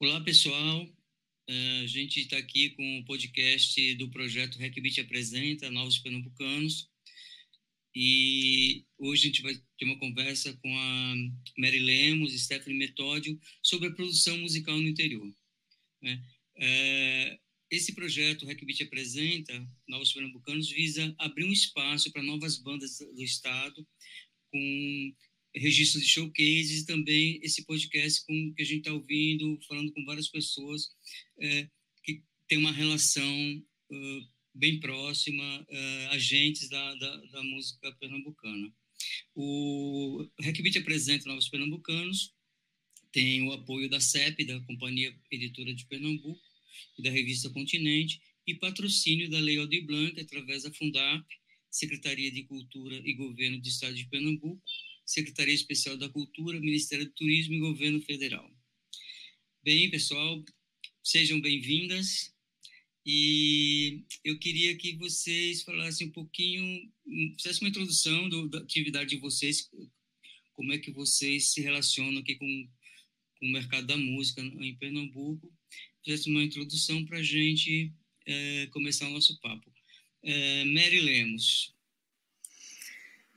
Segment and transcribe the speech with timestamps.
[0.00, 0.84] Olá, pessoal.
[1.50, 6.88] Uh, a gente está aqui com o podcast do projeto RecBit Apresenta Novos Pernambucanos.
[7.92, 11.14] E hoje a gente vai ter uma conversa com a
[11.58, 15.34] Mary Lemos e Stephanie Metódio sobre a produção musical no interior.
[16.00, 16.24] Né?
[16.56, 23.22] Uh, esse projeto, RecBit Apresenta Novos Pernambucanos, visa abrir um espaço para novas bandas do
[23.24, 23.84] Estado
[24.52, 25.14] com
[25.58, 30.04] registros de showcases e também esse podcast com que a gente está ouvindo, falando com
[30.04, 30.90] várias pessoas
[31.40, 31.68] é,
[32.04, 38.72] que tem uma relação uh, bem próxima, uh, agentes da, da, da, música pernambucana.
[39.34, 42.34] O Requibit apresenta Novos Pernambucanos,
[43.12, 46.40] tem o apoio da CEP, da Companhia Editora de Pernambuco,
[46.98, 51.24] e da revista Continente, e patrocínio da Lei Aldir Blanc, através da Fundap,
[51.70, 54.62] Secretaria de Cultura e Governo do Estado de Pernambuco,
[55.08, 58.46] Secretaria Especial da Cultura, Ministério do Turismo e Governo Federal.
[59.64, 60.44] Bem, pessoal,
[61.02, 62.34] sejam bem-vindas.
[63.06, 66.92] E eu queria que vocês falassem um pouquinho,
[67.38, 69.70] fizessem uma introdução do, da atividade de vocês,
[70.52, 72.68] como é que vocês se relacionam aqui com,
[73.40, 75.50] com o mercado da música em Pernambuco.
[76.04, 77.94] Fizessem uma introdução para a gente
[78.26, 79.72] é, começar o nosso papo.
[80.22, 81.74] É, Mary Lemos.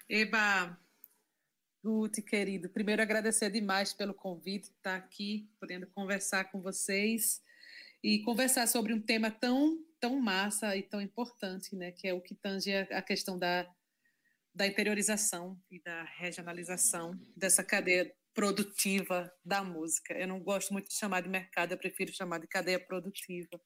[0.09, 0.78] Eba,
[1.84, 7.42] Guti, querido, primeiro agradecer demais pelo convite, estar aqui, podendo conversar com vocês
[8.04, 12.22] e conversar sobre um tema tão, tão massa e tão importante, né, que é o
[12.22, 13.68] que tange a questão da,
[14.54, 20.14] da interiorização e da regionalização dessa cadeia produtiva da música.
[20.14, 23.59] Eu não gosto muito de chamar de mercado, eu prefiro chamar de cadeia produtiva.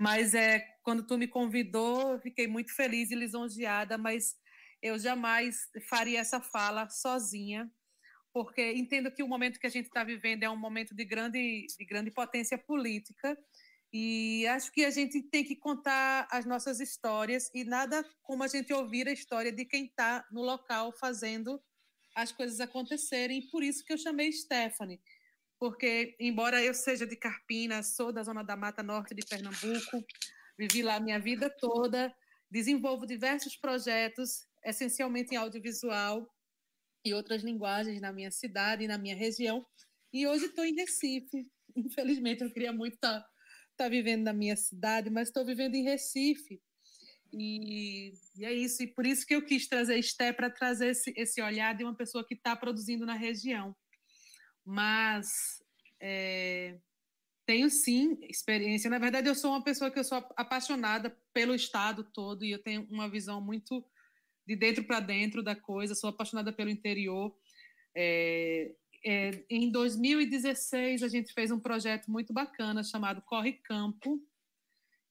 [0.00, 4.36] Mas é quando tu me convidou, fiquei muito feliz e lisonjeada, mas
[4.82, 7.70] eu jamais faria essa fala sozinha,
[8.32, 11.66] porque entendo que o momento que a gente está vivendo é um momento de grande,
[11.78, 13.38] de grande potência política,
[13.92, 18.48] e acho que a gente tem que contar as nossas histórias, e nada como a
[18.48, 21.62] gente ouvir a história de quem está no local fazendo
[22.16, 25.00] as coisas acontecerem, e por isso que eu chamei Stephanie,
[25.58, 30.04] porque, embora eu seja de Carpina, sou da zona da Mata Norte de Pernambuco,
[30.58, 32.12] vivi lá minha vida toda,
[32.50, 36.28] desenvolvo diversos projetos essencialmente em audiovisual
[37.04, 39.66] e outras linguagens na minha cidade e na minha região.
[40.12, 41.46] E hoje estou em Recife.
[41.76, 43.28] Infelizmente, eu queria muito estar tá,
[43.76, 46.60] tá vivendo na minha cidade, mas estou vivendo em Recife.
[47.32, 48.82] E, e, é isso.
[48.82, 51.94] E por isso que eu quis trazer Esté para trazer esse, esse olhar de uma
[51.94, 53.74] pessoa que está produzindo na região.
[54.64, 55.28] Mas
[55.98, 56.78] é,
[57.46, 58.90] tenho sim experiência.
[58.90, 62.62] Na verdade, eu sou uma pessoa que eu sou apaixonada pelo estado todo e eu
[62.62, 63.84] tenho uma visão muito
[64.46, 67.34] de dentro para dentro da coisa, sou apaixonada pelo interior.
[67.94, 68.72] É,
[69.04, 74.20] é, em 2016, a gente fez um projeto muito bacana chamado Corre Campo,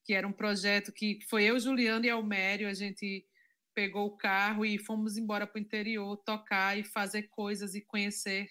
[0.03, 3.25] que era um projeto que foi eu, Juliano e Almério, a gente
[3.73, 8.49] pegou o carro e fomos embora para o interior tocar e fazer coisas e conhecer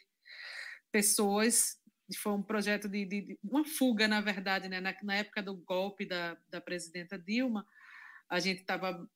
[0.90, 1.78] pessoas.
[2.22, 4.80] Foi um projeto de, de, de uma fuga, na verdade, né?
[4.80, 7.66] na, na época do golpe da, da presidenta Dilma,
[8.28, 9.08] a gente estava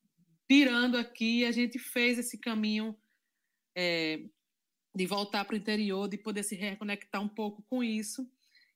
[0.47, 2.97] pirando aqui, a gente fez esse caminho
[3.75, 4.23] é,
[4.95, 8.29] de voltar para o interior, de poder se reconectar um pouco com isso.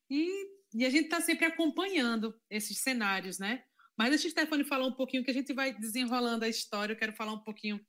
[0.09, 3.63] E, e a gente está sempre acompanhando esses cenários, né?
[3.97, 6.94] Mas deixa a Stephanie falar um pouquinho, que a gente vai desenrolando a história.
[6.94, 7.80] Eu quero falar um pouquinho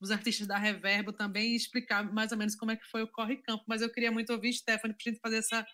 [0.00, 3.08] dos artistas da Reverbo também e explicar mais ou menos como é que foi o
[3.08, 3.64] Corre Campo.
[3.66, 5.66] Mas eu queria muito ouvir Stephanie para a gente fazer essa,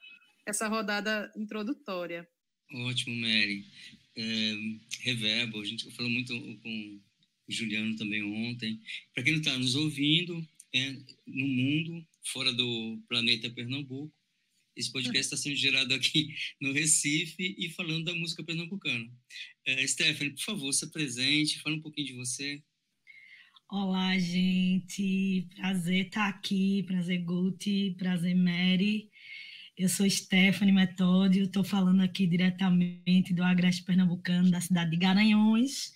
[0.47, 2.29] essa rodada introdutória.
[2.73, 3.67] Ótimo, Mary.
[4.17, 4.55] É,
[5.01, 7.01] Reverbo, a gente falou muito com
[7.51, 8.81] Juliano também ontem.
[9.15, 10.93] Para quem está nos ouvindo, é,
[11.27, 14.13] no mundo, fora do planeta Pernambuco,
[14.77, 19.11] esse podcast está sendo gerado aqui no Recife e falando da música pernambucana.
[19.67, 22.63] É, Stephanie, por favor, se apresente, fala um pouquinho de você.
[23.71, 25.47] Olá, gente.
[25.55, 26.83] Prazer estar aqui.
[26.85, 27.95] Prazer, Guti.
[27.99, 29.11] Prazer, Mary.
[29.77, 35.93] Eu sou Stephanie Metódio, estou falando aqui diretamente do Agreste Pernambucano, da cidade de Garanhões.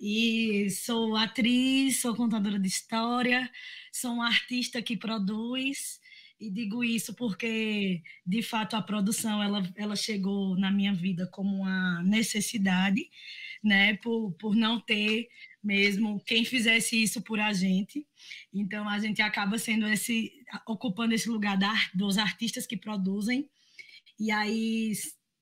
[0.00, 3.50] E sou atriz, sou contadora de história,
[3.92, 6.00] sou uma artista que produz
[6.40, 11.54] e digo isso porque de fato a produção ela, ela chegou na minha vida como
[11.54, 13.10] uma necessidade,
[13.62, 15.28] né, por, por não ter
[15.62, 18.06] mesmo quem fizesse isso por a gente.
[18.54, 20.32] Então a gente acaba sendo esse
[20.66, 23.50] ocupando esse lugar da, dos artistas que produzem.
[24.18, 24.92] E aí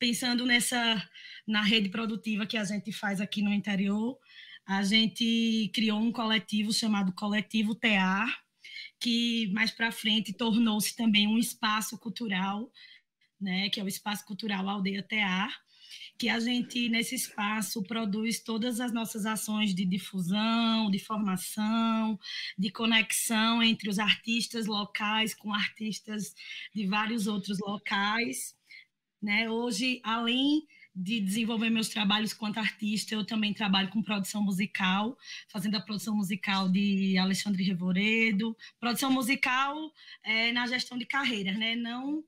[0.01, 1.09] pensando nessa
[1.47, 4.19] na rede produtiva que a gente faz aqui no interior,
[4.69, 8.29] a gente criou um coletivo chamado Coletivo Tear,
[9.01, 12.71] que mais para frente tornou-se também um espaço cultural
[13.41, 15.51] né, que é o Espaço Cultural Aldeia Tear,
[16.19, 22.19] que a gente, nesse espaço, produz todas as nossas ações de difusão, de formação,
[22.59, 26.35] de conexão entre os artistas locais com artistas
[26.75, 28.57] de vários outros locais.
[29.23, 29.49] Né?
[29.49, 30.67] Hoje, além
[31.01, 35.17] de desenvolver meus trabalhos quanto artista, eu também trabalho com produção musical,
[35.49, 39.77] fazendo a produção musical de Alexandre Revoredo, produção musical
[40.25, 41.77] é, na gestão de carreiras, né?
[41.77, 42.25] não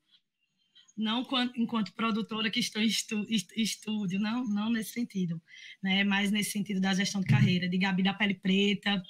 [0.97, 1.27] não
[1.57, 2.87] enquanto produtora que estou em
[3.57, 5.41] estúdio, não, não nesse sentido,
[5.83, 6.05] né?
[6.05, 9.03] mas nesse sentido da gestão de carreira, de Gabi da Pele Preta,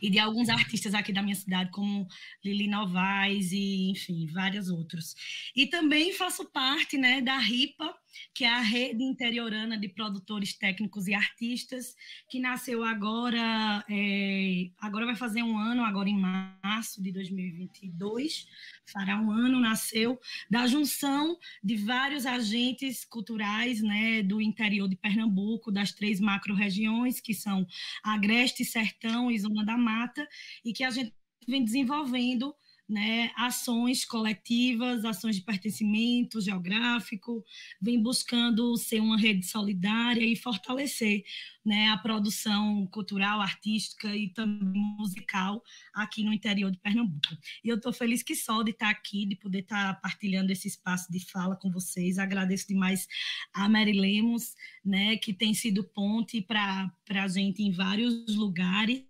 [0.00, 2.06] e de alguns artistas aqui da minha cidade, como
[2.44, 5.14] Lili Novaes e, enfim, vários outros.
[5.54, 7.94] E também faço parte né, da RIPA,
[8.34, 11.94] que é a rede interiorana de produtores técnicos e artistas,
[12.28, 18.46] que nasceu agora, é, agora vai fazer um ano, agora em março de 2022,
[18.86, 20.18] fará um ano, nasceu
[20.50, 27.34] da junção de vários agentes culturais né, do interior de Pernambuco, das três macro-regiões, que
[27.34, 27.66] são
[28.02, 30.26] Agreste, Sertão e Zona da Mata,
[30.64, 31.12] e que a gente
[31.46, 32.54] vem desenvolvendo
[32.88, 37.42] né, ações coletivas, ações de pertencimento geográfico,
[37.80, 41.24] vem buscando ser uma rede solidária e fortalecer
[41.64, 45.62] né, a produção cultural, artística e também musical
[45.94, 47.36] aqui no interior de Pernambuco.
[47.64, 51.10] E eu estou feliz que só de estar aqui, de poder estar partilhando esse espaço
[51.10, 52.18] de fala com vocês.
[52.18, 53.06] Agradeço demais
[53.52, 59.04] a Mary Lemos, né, que tem sido ponte para a gente em vários lugares,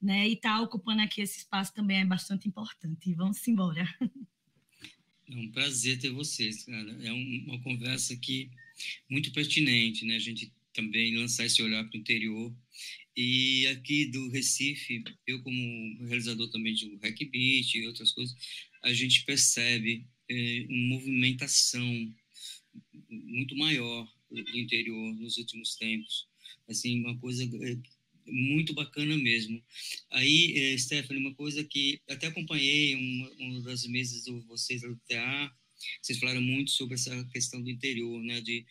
[0.00, 3.12] né, e estar tá ocupando aqui esse espaço também é bastante importante.
[3.14, 3.86] Vamos embora.
[5.32, 6.90] É um prazer ter vocês, cara.
[7.04, 8.50] É uma conversa aqui
[9.08, 10.16] muito pertinente, né?
[10.16, 12.54] A gente também lançar esse olhar para o interior.
[13.16, 18.34] E aqui do Recife, eu como realizador também de Hack Beat e outras coisas,
[18.82, 22.14] a gente percebe é, uma movimentação
[23.08, 26.28] muito maior do interior nos últimos tempos.
[26.68, 27.76] Assim, uma coisa é,
[28.26, 29.62] muito bacana mesmo.
[30.10, 34.96] Aí, é, Stephanie, uma coisa que até acompanhei uma, uma das mesas de vocês do
[35.08, 35.52] TA,
[36.00, 38.64] vocês falaram muito sobre essa questão do interior, né, de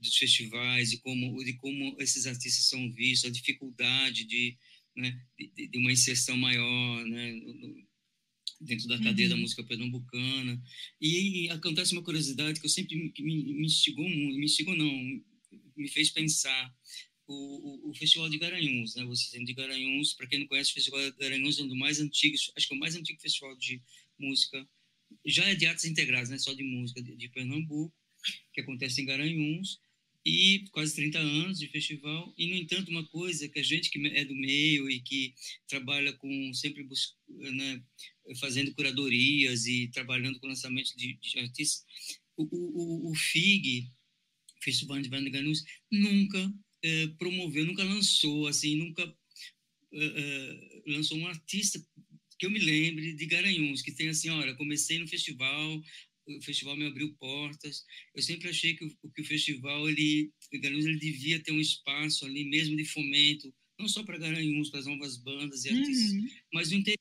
[0.00, 4.56] dos festivais e como de como esses artistas são vistos, a dificuldade de,
[4.96, 7.40] né, de, de, uma inserção maior, né,
[8.60, 9.36] dentro da cadeia uhum.
[9.36, 10.60] da música pernambucana.
[11.00, 15.22] E, e, acontece uma curiosidade que eu sempre me, me, instigou, me instigou não,
[15.76, 16.74] me fez pensar.
[17.26, 19.04] O, o, o, Festival de Garanhuns, né?
[19.04, 21.76] Você sendo de Garanhuns, para quem não conhece, o Festival de Garanhuns é um dos
[21.76, 23.82] mais antigos, acho que é o mais antigo festival de
[24.18, 24.66] música,
[25.26, 26.38] já é de artes integradas, né?
[26.38, 27.94] Só de música de, de Pernambuco
[28.52, 29.80] que acontece em Garanhuns,
[30.28, 32.34] e quase 30 anos de festival.
[32.36, 35.34] E, no entanto, uma coisa que a gente que é do meio e que
[35.66, 36.86] trabalha com sempre
[37.28, 37.82] né,
[38.38, 41.84] fazendo curadorias e trabalhando com lançamento de, de artistas,
[42.36, 43.90] o, o, o, FIG,
[44.60, 49.02] Festival de Garanhuns, nunca é, promoveu, nunca lançou, assim, nunca
[49.92, 51.82] é, lançou um artista
[52.38, 55.82] que eu me lembre de Garanhuns, que tem assim, olha, comecei no festival,
[56.36, 57.84] o festival me abriu portas.
[58.14, 61.60] Eu sempre achei que o, que o festival, ele, o Garanhuns, ele devia ter um
[61.60, 66.12] espaço ali mesmo de fomento, não só para Garanhuns, para as novas bandas e artistas,
[66.12, 66.28] uhum.
[66.52, 66.98] mas no interior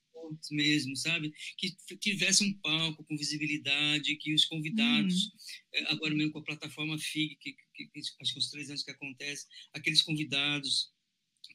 [0.51, 1.33] mesmo, sabe?
[1.57, 5.31] Que tivesse um palco com visibilidade, que os convidados, uhum.
[5.73, 8.83] Eh, agora mesmo com a plataforma FIG, que, que, que acho que uns três anos
[8.83, 10.91] que acontece, aqueles convidados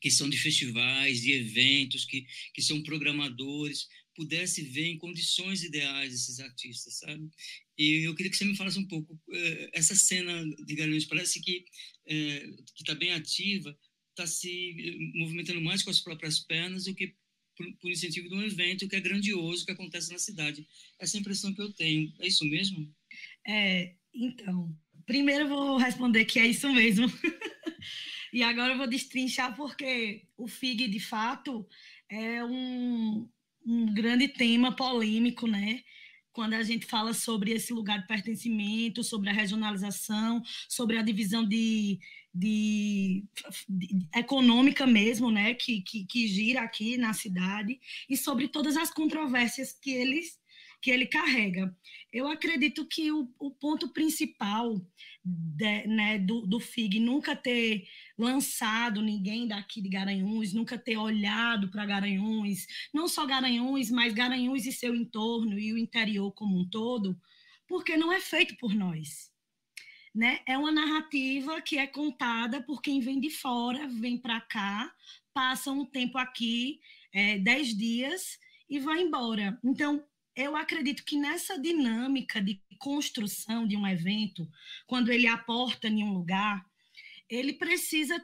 [0.01, 6.15] que são de festivais, de eventos, que, que são programadores, pudesse ver em condições ideais
[6.15, 7.31] esses artistas, sabe?
[7.79, 11.41] E eu queria que você me falasse um pouco eh, essa cena de Garanhuns parece
[11.41, 11.65] que
[12.07, 13.77] eh, que está bem ativa,
[14.11, 17.15] está se eh, movimentando mais com as próprias pernas do que
[17.57, 20.67] por, por, incentivo de um evento que é grandioso que acontece na cidade.
[20.99, 22.13] Essa é a impressão que eu tenho.
[22.21, 22.93] É isso mesmo?
[23.47, 24.75] É, então,
[25.07, 27.07] primeiro eu vou responder que é isso mesmo.
[28.33, 31.67] e agora eu vou destrinchar porque o FIG, de fato,
[32.09, 33.29] é um,
[33.67, 35.83] um grande tema polêmico, né?
[36.33, 41.47] Quando a gente fala sobre esse lugar de pertencimento, sobre a regionalização, sobre a divisão
[41.47, 41.99] de,
[42.35, 43.25] de,
[43.69, 47.79] de, econômica mesmo, né, que, que, que, gira aqui na cidade,
[48.09, 50.39] e sobre todas as controvérsias que eles
[50.83, 51.75] que ele carrega.
[52.13, 54.85] Eu acredito que o, o ponto principal
[55.25, 57.87] de, né, do, do FIG nunca ter
[58.19, 64.67] lançado ninguém daqui de Garanhuns, nunca ter olhado para Garanhuns, não só Garanhuns, mas Garanhuns
[64.67, 67.17] e seu entorno e o interior como um todo,
[67.69, 69.31] porque não é feito por nós.
[70.13, 70.41] Né?
[70.45, 74.93] É uma narrativa que é contada por quem vem de fora, vem para cá,
[75.33, 76.81] passa um tempo aqui,
[77.15, 79.59] é, dez dias, e vai embora.
[79.63, 80.05] Então,
[80.37, 84.49] eu acredito que nessa dinâmica de construção de um evento,
[84.87, 86.65] quando ele aporta em um lugar,
[87.29, 88.21] ele precisa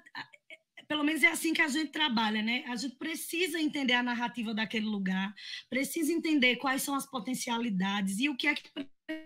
[0.88, 2.64] pelo menos é assim que a gente trabalha, né?
[2.66, 5.34] A gente precisa entender a narrativa daquele lugar,
[5.68, 8.62] precisa entender quais são as potencialidades e o que é que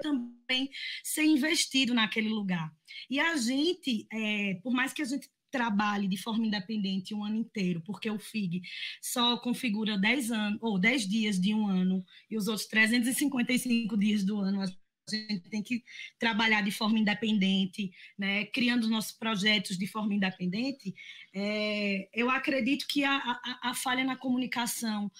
[0.00, 0.68] também
[1.04, 2.68] ser investido naquele lugar.
[3.08, 7.36] E a gente, é, por mais que a gente trabalhe de forma independente um ano
[7.36, 8.62] inteiro, porque o FIG
[9.00, 14.24] só configura 10 anos ou 10 dias de um ano e os outros 355 dias
[14.24, 14.62] do ano.
[14.62, 14.66] A
[15.08, 15.84] gente tem que
[16.18, 20.94] trabalhar de forma independente, né, criando nossos projetos de forma independente,
[21.34, 25.10] é, eu acredito que a, a, a falha na comunicação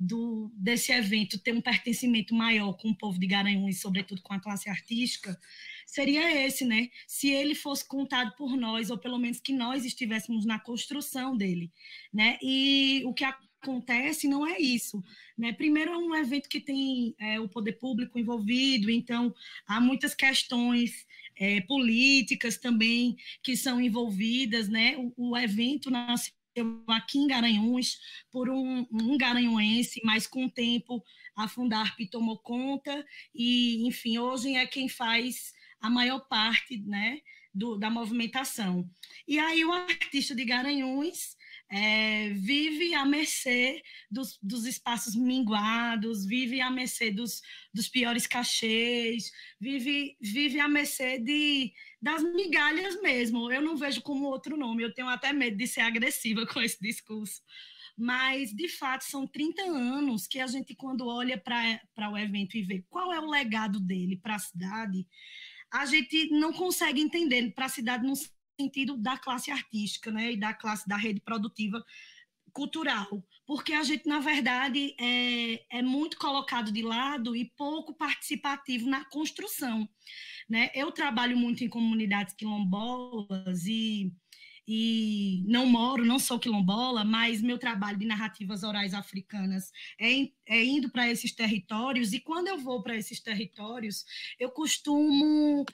[0.00, 4.40] do, desse evento ter um pertencimento maior com o povo de Garanhuns, sobretudo com a
[4.40, 5.38] classe artística,
[5.90, 6.88] seria esse, né?
[7.06, 11.72] Se ele fosse contado por nós, ou pelo menos que nós estivéssemos na construção dele,
[12.12, 12.38] né?
[12.40, 15.02] E o que acontece não é isso,
[15.36, 15.52] né?
[15.52, 19.34] Primeiro é um evento que tem é, o poder público envolvido, então
[19.66, 21.06] há muitas questões
[21.36, 24.96] é, políticas também que são envolvidas, né?
[24.96, 26.32] O, o evento nasceu
[26.88, 27.98] aqui em Garanhuns
[28.30, 31.02] por um, um garanhuense, mas com o tempo
[31.36, 33.04] a Fundarp tomou conta
[33.34, 37.20] e, enfim, hoje é quem faz a maior parte, né,
[37.52, 38.88] do, da movimentação.
[39.26, 41.36] E aí o artista de Garanhuns
[41.70, 47.40] é, vive à mercê dos, dos, espaços minguados, vive à mercê dos,
[47.72, 51.72] dos piores cachês, vive, vive à mercê de,
[52.02, 53.50] das migalhas mesmo.
[53.52, 56.80] Eu não vejo como outro nome, eu tenho até medo de ser agressiva com esse
[56.80, 57.40] discurso.
[57.96, 62.62] Mas, de fato, são 30 anos que a gente, quando olha para o evento e
[62.62, 65.06] vê qual é o legado dele para a cidade,
[65.72, 68.14] a gente não consegue entender para a cidade no
[68.60, 71.84] sentido da classe artística, né, e da classe da rede produtiva
[72.52, 78.88] cultural, porque a gente, na verdade, é, é muito colocado de lado e pouco participativo
[78.88, 79.88] na construção.
[80.48, 80.70] Né?
[80.74, 84.12] Eu trabalho muito em comunidades quilombolas e,
[84.66, 90.64] e não moro, não sou quilombola, mas meu trabalho de narrativas orais africanas é, é
[90.64, 94.04] indo para esses territórios, e quando eu vou para esses territórios,
[94.38, 95.64] eu costumo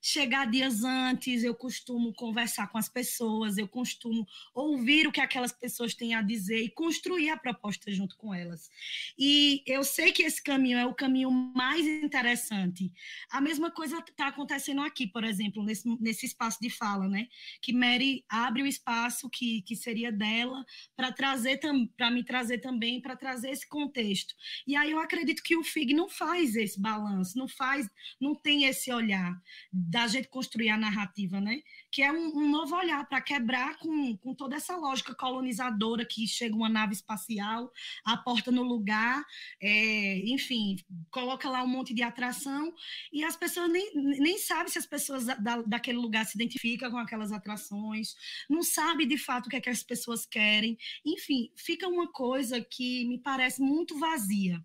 [0.00, 5.52] chegar dias antes, eu costumo conversar com as pessoas, eu costumo ouvir o que aquelas
[5.52, 8.70] pessoas têm a dizer e construir a proposta junto com elas.
[9.18, 12.92] E eu sei que esse caminho é o caminho mais interessante.
[13.30, 17.28] A mesma coisa está acontecendo aqui, por exemplo, nesse, nesse espaço de fala, né?
[17.60, 20.64] Que Mary abre o espaço que, que seria dela
[20.96, 21.60] para trazer
[21.96, 24.34] para me trazer também, para trazer esse contexto.
[24.66, 27.88] E aí eu acredito que o FIG não faz esse balanço, não faz,
[28.20, 29.40] não tem esse olhar
[29.88, 31.62] da gente construir a narrativa, né?
[31.90, 36.28] Que é um, um novo olhar para quebrar com, com toda essa lógica colonizadora que
[36.28, 37.72] chega uma nave espacial,
[38.04, 39.24] aporta no lugar,
[39.62, 40.76] é, enfim,
[41.10, 42.70] coloca lá um monte de atração
[43.10, 46.98] e as pessoas nem, nem sabem se as pessoas da, daquele lugar se identificam com
[46.98, 48.14] aquelas atrações,
[48.48, 52.60] não sabe de fato o que, é que as pessoas querem, enfim, fica uma coisa
[52.60, 54.62] que me parece muito vazia.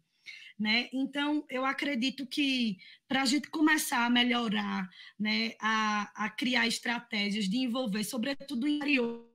[0.59, 0.87] Né?
[0.93, 4.87] Então, eu acredito que para a gente começar a melhorar,
[5.19, 9.27] né, a, a criar estratégias de envolver, sobretudo o interior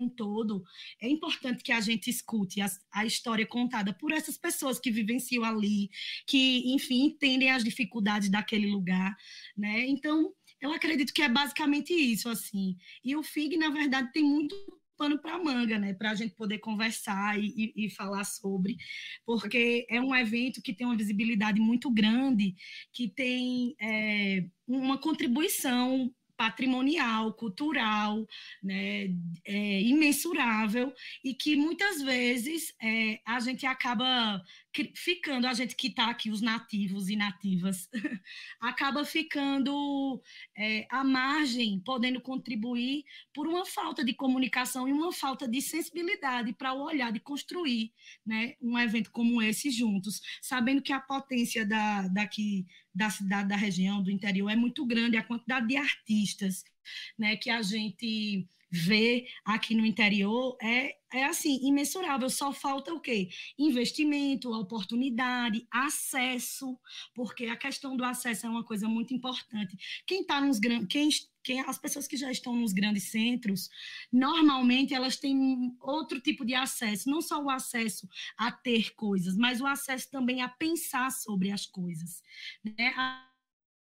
[0.00, 0.64] um todo,
[1.00, 5.44] é importante que a gente escute a, a, história contada por essas pessoas que vivenciam
[5.44, 5.90] ali,
[6.26, 9.14] que, enfim, entendem as dificuldades daquele lugar,
[9.56, 9.86] né?
[9.86, 12.76] Então, eu acredito que é basicamente isso, assim.
[13.04, 14.54] E o FIG, na verdade, tem muito
[15.00, 15.94] pano para manga, né?
[15.94, 18.76] Para a gente poder conversar e, e, e, falar sobre,
[19.24, 22.54] porque é um evento que tem uma visibilidade muito grande,
[22.92, 28.26] que tem é, uma contribuição patrimonial, cultural,
[28.62, 29.08] né,
[29.44, 30.92] é, imensurável,
[31.22, 34.42] e que muitas vezes é, a gente acaba
[34.94, 37.88] ficando, a gente que está aqui, os nativos e nativas,
[38.60, 40.22] acaba ficando
[40.56, 46.52] é, à margem, podendo contribuir por uma falta de comunicação e uma falta de sensibilidade
[46.52, 47.92] para o olhar de construir
[48.24, 53.56] né, um evento como esse juntos, sabendo que a potência da, daqui da cidade, da
[53.56, 56.64] região, do interior, é muito grande, a quantidade de artistas
[57.18, 62.30] né, que a gente vê aqui no interior é, é assim, imensurável.
[62.30, 63.28] Só falta o quê?
[63.58, 66.78] Investimento, oportunidade, acesso,
[67.14, 69.76] porque a questão do acesso é uma coisa muito importante.
[70.06, 70.86] Quem está nos grandes.
[70.88, 71.08] Quem,
[71.42, 73.70] quem, as pessoas que já estão nos grandes centros,
[74.12, 79.60] normalmente elas têm outro tipo de acesso, não só o acesso a ter coisas, mas
[79.60, 82.22] o acesso também a pensar sobre as coisas.
[82.62, 82.92] Né?
[82.94, 83.29] A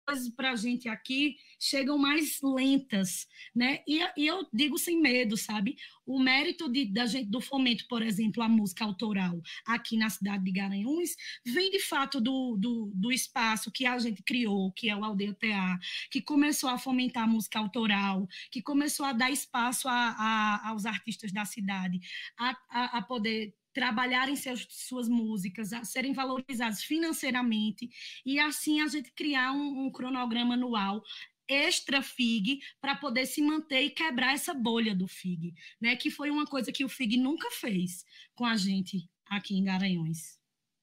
[0.08, 3.80] coisas para a gente aqui chegam mais lentas, né?
[3.86, 5.76] E, e, eu digo sem medo, sabe?
[6.06, 10.46] O mérito de, da gente, do fomento, por exemplo, a música autoral aqui na cidade
[10.46, 14.96] de Garanhuns, vem de fato do, do, do espaço que a gente criou, que é
[14.96, 15.78] o Aldeia TA,
[16.10, 20.86] que começou a fomentar a música autoral, que começou a dar espaço a, a, aos
[20.86, 22.00] artistas da cidade
[22.40, 27.88] a, a, a poder trabalharem seus, suas músicas, a serem valorizados financeiramente
[28.26, 31.04] e assim a gente criar um, um cronograma anual
[31.48, 35.96] extra FIG para poder se manter e quebrar essa bolha do FIG, né?
[35.96, 38.04] Que foi uma coisa que o FIG nunca fez
[38.34, 40.40] com a gente aqui em Garanhões.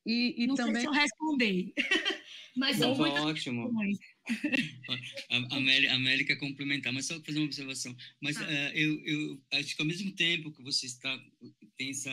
[0.06, 0.74] E, e Não também...
[0.74, 1.72] sei se eu responder,
[2.56, 3.72] mas são muitas ótimo.
[5.30, 7.96] a, a América complementar, mas só fazer uma observação.
[8.22, 8.44] Mas ah.
[8.44, 11.18] uh, eu, eu acho que ao mesmo tempo que você está
[11.76, 12.12] tem essa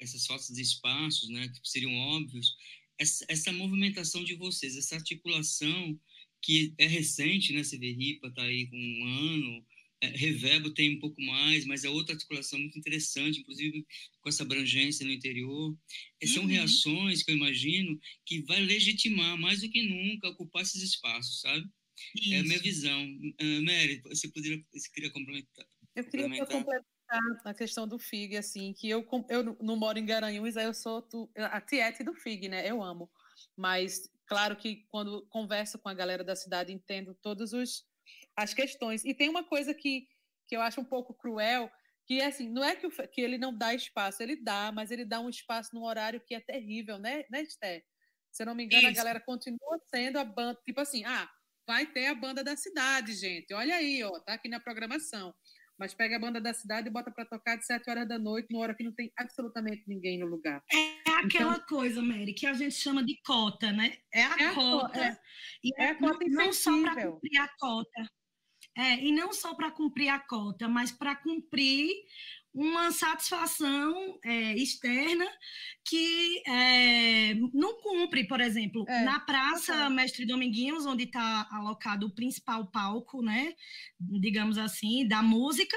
[0.00, 2.56] essas faltas de espaços, né, que seriam óbvios,
[2.98, 5.98] essa, essa, movimentação de vocês, essa articulação
[6.42, 9.66] que é recente, né, CVRIPA está aí com um ano,
[10.00, 13.86] é, Reverbo tem um pouco mais, mas é outra articulação muito interessante, inclusive
[14.20, 15.76] com essa abrangência no interior.
[16.20, 16.48] E são uhum.
[16.48, 21.66] reações que eu imagino que vai legitimar mais do que nunca ocupar esses espaços, sabe?
[22.14, 22.34] Isso.
[22.34, 23.04] É a minha visão.
[23.40, 25.66] Uh, Mary, você poderia, você queria complementar?
[25.94, 26.84] Eu queria complementar
[27.44, 31.02] a questão do FIG, assim, que eu, eu não moro em Garanhuns, aí eu sou
[31.02, 32.68] tu, a tiete do FIG, né?
[32.68, 33.10] Eu amo.
[33.56, 37.52] Mas, claro que quando converso com a galera da cidade, entendo todas
[38.34, 39.04] as questões.
[39.04, 40.08] E tem uma coisa que,
[40.46, 41.70] que eu acho um pouco cruel,
[42.06, 44.90] que é assim, não é que, o, que ele não dá espaço, ele dá, mas
[44.90, 47.84] ele dá um espaço num horário que é terrível, né, né Esté?
[48.30, 48.90] Se eu não me engano, Isso.
[48.90, 51.28] a galera continua sendo a banda, tipo assim, ah,
[51.66, 53.54] vai ter a banda da cidade, gente.
[53.54, 55.34] Olha aí, ó, tá aqui na programação
[55.78, 58.48] mas pega a banda da cidade e bota para tocar de 7 horas da noite,
[58.50, 60.62] numa hora que não tem absolutamente ninguém no lugar.
[60.72, 63.98] É aquela então, coisa, Mary, que a gente chama de cota, né?
[64.12, 64.98] É a é cota.
[64.98, 65.18] É,
[65.62, 68.10] e é, a cota não, não só para cumprir a cota.
[68.78, 71.90] É, e não só para cumprir a cota, mas para cumprir
[72.56, 75.26] uma satisfação é, externa
[75.84, 77.25] que é,
[78.06, 83.52] cumpre, por exemplo, é, na Praça Mestre Dominguinhos, onde está alocado o principal palco, né,
[84.00, 85.76] digamos assim, da música,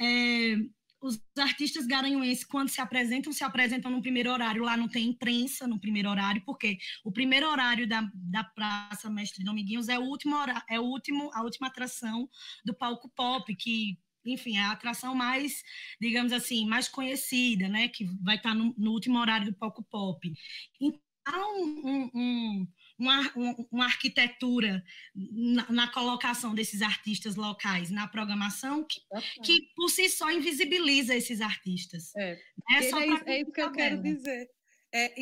[0.00, 0.56] é,
[1.02, 4.62] os artistas garanhuenses, quando se apresentam, se apresentam no primeiro horário.
[4.62, 9.44] Lá não tem imprensa no primeiro horário, porque o primeiro horário da, da Praça Mestre
[9.44, 12.26] Dominguinhos é, o último horário, é o último, a última atração
[12.64, 15.62] do palco pop, que enfim, é a atração mais,
[16.00, 17.88] digamos assim, mais conhecida, né?
[17.88, 20.32] Que vai estar no, no último horário do palco pop.
[21.26, 23.32] Então, um, um, uma,
[23.72, 24.84] uma, arquitetura
[25.14, 29.00] na, na, colocação desses artistas locais na programação que,
[29.42, 32.14] que por si só invisibiliza esses artistas.
[32.14, 32.38] É,
[32.72, 32.76] é,
[33.26, 34.48] é isso que eu quero dizer
[34.94, 35.12] é,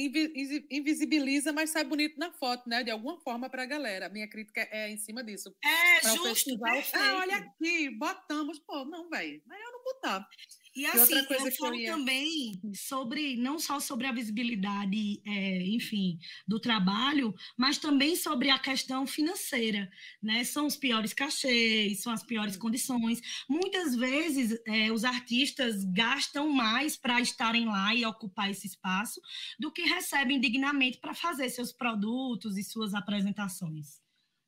[0.70, 2.84] invisibiliza, mas sai bonito na foto, né?
[2.84, 4.10] De alguma forma para a galera.
[4.10, 5.50] Minha crítica é em cima disso.
[5.64, 6.50] É, pra justo.
[6.92, 8.58] ah, olha aqui, botamos.
[8.58, 9.42] Pô, não, velho.
[9.46, 10.28] Melhor não botar.
[10.74, 11.92] E, assim, coisa eu falo ia...
[11.92, 18.58] também sobre, não só sobre a visibilidade, é, enfim, do trabalho, mas também sobre a
[18.58, 19.90] questão financeira,
[20.22, 20.44] né?
[20.44, 23.20] São os piores cachês, são as piores condições.
[23.48, 29.20] Muitas vezes é, os artistas gastam mais para estarem lá e ocupar esse espaço
[29.58, 34.00] do que recebem dignamente para fazer seus produtos e suas apresentações.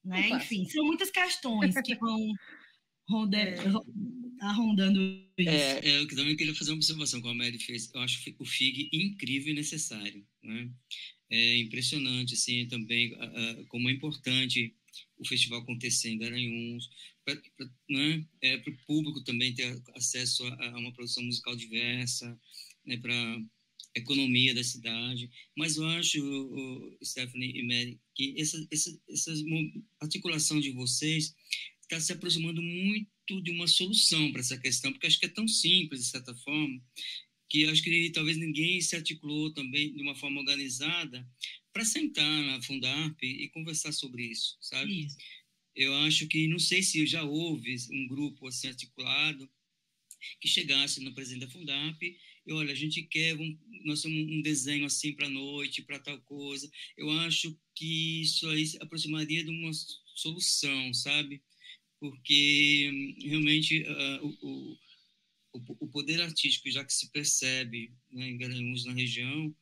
[0.02, 0.30] Né?
[0.30, 2.18] Enfim, são muitas questões que vão
[3.08, 3.56] ronda, é.
[4.38, 5.00] Tá rondando
[5.38, 5.50] isso.
[5.50, 7.90] É, é, eu também queria fazer uma observação com a Mary fez.
[7.92, 10.26] Eu acho o FIG incrível e necessário.
[10.42, 10.70] Né?
[11.30, 14.74] É impressionante, assim, também uh, como é importante
[15.18, 16.88] o festival acontecer em Garanhuns,
[17.24, 17.40] para
[17.88, 18.24] né?
[18.42, 22.38] é, o público também ter acesso a, a uma produção musical diversa,
[22.84, 22.96] né?
[22.98, 23.42] para
[23.94, 25.30] economia da cidade.
[25.56, 29.32] Mas eu acho, o, o Stephanie e Mary, que essa, essa, essa
[30.00, 31.34] articulação de vocês
[31.82, 35.48] está se aproximando muito de uma solução para essa questão, porque acho que é tão
[35.48, 36.82] simples, de certa forma,
[37.48, 41.26] que acho que talvez ninguém se articulou também de uma forma organizada
[41.72, 45.06] para sentar na Fundarp e conversar sobre isso, sabe?
[45.06, 45.16] Isso.
[45.74, 49.50] Eu acho que, não sei se já houve um grupo assim articulado
[50.40, 54.42] que chegasse no presidente da Fundarp e, olha, a gente quer, um, nós temos um
[54.42, 56.70] desenho assim para a noite, para tal coisa.
[56.96, 59.72] Eu acho que isso aí se aproximaria de uma
[60.14, 61.42] solução, sabe?
[62.04, 64.76] Porque hum, realmente uh, o,
[65.54, 69.54] o, o, poder artístico, já que se percebe né, em Garanhuns, na região,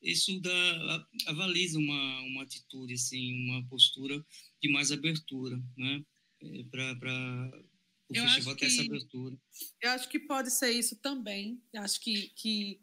[0.00, 4.24] isso dá, avaliza uma, uma atitude, assim, uma postura
[4.62, 6.02] de mais abertura, né,
[6.42, 7.50] é, para
[8.08, 9.36] o eu festival ter essa abertura.
[9.82, 11.62] Eu acho que pode ser isso também.
[11.76, 12.80] Acho que, que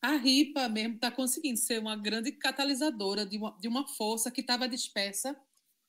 [0.00, 4.42] a RIPA mesmo está conseguindo ser uma grande catalisadora de uma, de uma força que
[4.42, 5.36] estava dispersa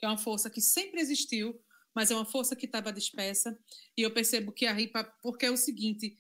[0.01, 1.61] que é uma força que sempre existiu,
[1.95, 3.57] mas é uma força que estava dispersa.
[3.97, 6.17] E eu percebo que a RIPA, porque é o seguinte,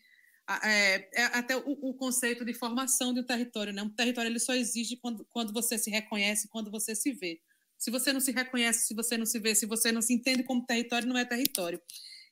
[0.63, 3.81] é, é até o, o, conceito de formação de um território, né?
[3.81, 7.41] Um território ele só existe quando, quando você se reconhece, quando você se vê.
[7.77, 10.43] Se você não se reconhece, se você não se vê, se você não se entende
[10.43, 11.81] como território, não é território.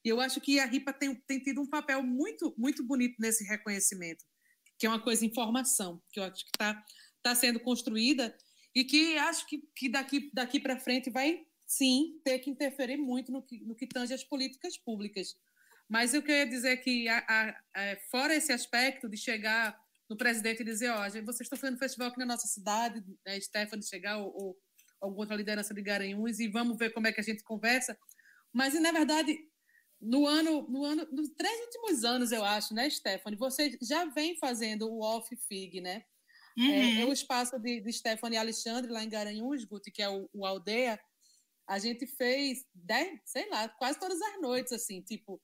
[0.04, 3.44] E eu acho que a RIPA tem, tem tido um papel muito, muito bonito nesse
[3.44, 4.26] reconhecimento,
[4.78, 6.86] que é uma coisa informação, que eu acho que está
[7.22, 8.36] tá sendo construída
[8.76, 13.32] e que acho que, que daqui, daqui para frente vai, sim, ter que interferir muito
[13.32, 15.36] no que, no que tange as políticas públicas.
[15.88, 19.80] Mas eu queria dizer que, a, a, a, fora esse aspecto de chegar
[20.10, 23.40] no presidente e dizer, ó, oh, vocês estão fazendo festival aqui na nossa cidade, né,
[23.40, 24.58] Stephanie chegar ou, ou
[25.00, 27.96] alguma outra liderança de Garanhuns e vamos ver como é que a gente conversa.
[28.52, 29.38] Mas, na verdade,
[30.02, 34.36] no ano, no ano, nos três últimos anos, eu acho, né, Stephanie, você já vem
[34.38, 36.04] fazendo o Off Fig, né?
[36.58, 36.72] É, uhum.
[36.72, 40.28] É, é, o espaço de, de Stephanie Alexandre, lá em Garanhuns, Guti, que é o,
[40.34, 41.00] o Aldeia.
[41.70, 45.40] A gente fez, dez, sei lá, quase todas as noites, assim, tipo,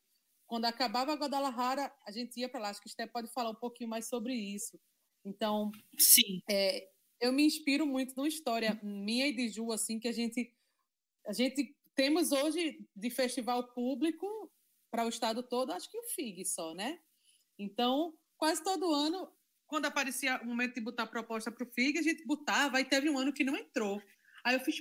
[0.48, 2.70] quando acabava a Guadalajara, a gente ia para lá.
[2.70, 4.80] Acho que o Steph pode falar um pouquinho mais sobre isso.
[5.24, 6.42] Então, sim.
[6.50, 6.90] É,
[7.22, 10.52] eu me inspiro muito numa história minha e de Ju, assim, que a gente,
[11.28, 14.52] a gente temos hoje de festival público
[14.90, 17.00] para o estado todo, acho que o FIG só, né?
[17.60, 19.32] Então, quase todo ano,
[19.68, 23.10] quando aparecia o momento de botar proposta para o FIG, a gente botava, e teve
[23.12, 24.02] um ano que não entrou.
[24.44, 24.76] Aí eu fiz,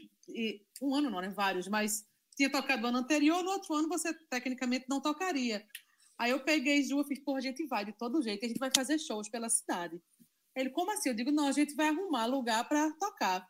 [0.82, 1.28] um ano não, né?
[1.28, 2.04] Vários, mas
[2.36, 5.66] tinha tocado no ano anterior, no outro ano você tecnicamente não tocaria.
[6.18, 8.58] Aí eu peguei Ju e fiz, porra, a gente vai de todo jeito, a gente
[8.58, 10.00] vai fazer shows pela cidade.
[10.54, 11.08] Ele, como assim?
[11.08, 13.46] Eu digo, não, a gente vai arrumar lugar para tocar.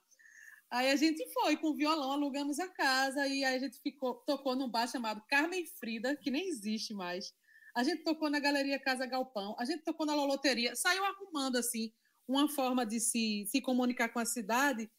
[0.70, 4.14] Aí a gente foi com o violão, alugamos a casa e aí a gente ficou,
[4.26, 7.32] tocou num bar chamado Carmen Frida, que nem existe mais.
[7.76, 11.92] A gente tocou na Galeria Casa Galpão, a gente tocou na Loloteria, saiu arrumando assim
[12.26, 14.90] uma forma de se, se comunicar com a cidade,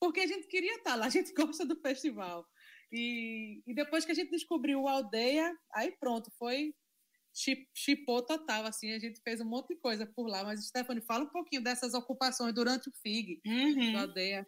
[0.00, 2.46] porque a gente queria estar lá, a gente gosta do festival.
[2.90, 6.74] E, e depois que a gente descobriu o Aldeia, aí pronto, foi
[7.74, 10.42] chipou total, assim, a gente fez um monte de coisa por lá.
[10.42, 13.92] Mas, Stephanie, fala um pouquinho dessas ocupações durante o FIG, uhum.
[13.92, 14.46] da aldeia.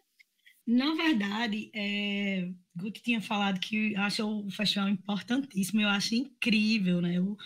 [0.67, 7.21] Na verdade, é, Guti tinha falado que acha o festival importantíssimo, eu acho incrível, né?
[7.21, 7.37] O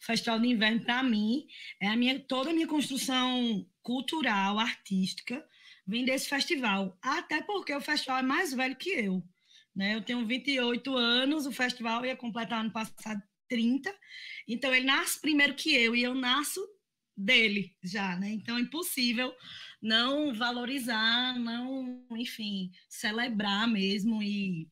[0.00, 1.46] Festival de Inverno, para mim,
[1.80, 5.42] é a minha, toda a minha construção cultural, artística,
[5.86, 6.98] vem desse festival.
[7.02, 9.22] Até porque o festival é mais velho que eu.
[9.74, 9.94] Né?
[9.94, 13.94] Eu tenho 28 anos, o festival ia completar ano passado 30,
[14.48, 16.60] então ele nasce primeiro que eu e eu nasço
[17.16, 18.30] dele já, né?
[18.30, 19.32] Então é impossível
[19.80, 24.68] não valorizar, não, enfim, celebrar mesmo e,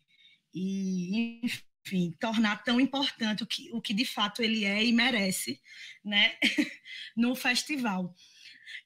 [0.55, 1.41] e
[1.85, 5.61] enfim, tornar tão importante o que, o que de fato ele é e merece,
[6.05, 6.33] né?
[7.17, 8.15] no festival.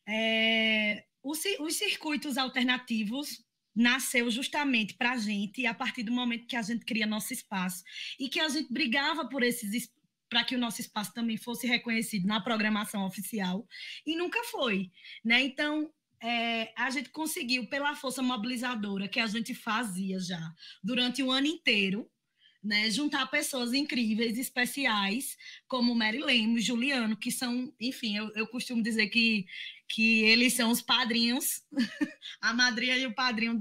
[0.08, 6.56] É, os, os circuitos alternativos nasceu justamente para a gente a partir do momento que
[6.56, 7.82] a gente cria nosso espaço
[8.18, 9.90] e que a gente brigava por esses
[10.28, 13.66] para que o nosso espaço também fosse reconhecido na programação oficial
[14.04, 14.90] e nunca foi,
[15.24, 15.42] né?
[15.42, 21.30] Então é, a gente conseguiu pela força mobilizadora que a gente fazia já durante o
[21.30, 22.08] ano inteiro
[22.66, 25.36] né, juntar pessoas incríveis, especiais,
[25.68, 29.46] como Mary Lemos, Juliano, que são, enfim, eu, eu costumo dizer que,
[29.88, 31.62] que eles são os padrinhos,
[32.40, 33.56] a madrinha e o padrinho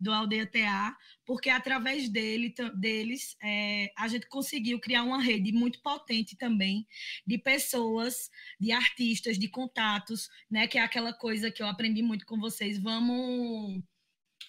[0.00, 5.82] do Aldeia TA, porque através dele, deles é, a gente conseguiu criar uma rede muito
[5.82, 6.86] potente também
[7.26, 12.24] de pessoas, de artistas, de contatos, né, que é aquela coisa que eu aprendi muito
[12.24, 12.78] com vocês.
[12.82, 13.82] Vamos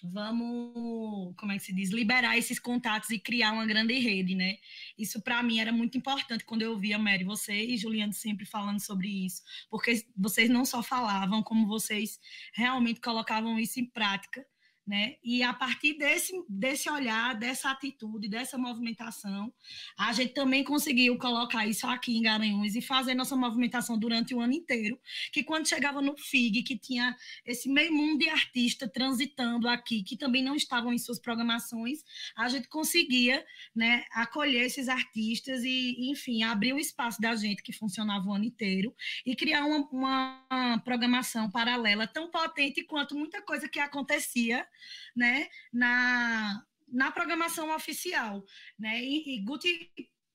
[0.02, 4.56] vamos, como é que se diz, liberar esses contatos e criar uma grande rede, né?
[4.98, 8.80] Isso para mim era muito importante quando eu ouvia Mary, você e Juliano sempre falando
[8.80, 12.18] sobre isso, porque vocês não só falavam, como vocês
[12.54, 14.44] realmente colocavam isso em prática
[14.90, 15.14] né?
[15.22, 19.54] E a partir desse, desse olhar, dessa atitude, dessa movimentação,
[19.96, 24.40] a gente também conseguiu colocar isso aqui em Garanhuns e fazer nossa movimentação durante o
[24.40, 24.98] ano inteiro,
[25.32, 30.16] que quando chegava no FIG, que tinha esse meio mundo de artistas transitando aqui, que
[30.16, 32.00] também não estavam em suas programações,
[32.34, 37.72] a gente conseguia, né, acolher esses artistas e, enfim, abrir o espaço da gente que
[37.72, 38.92] funcionava o ano inteiro
[39.24, 44.66] e criar uma, uma programação paralela tão potente quanto muita coisa que acontecia
[45.14, 48.44] né, na, na programação oficial.
[48.78, 49.02] Né?
[49.02, 49.90] E, e Guti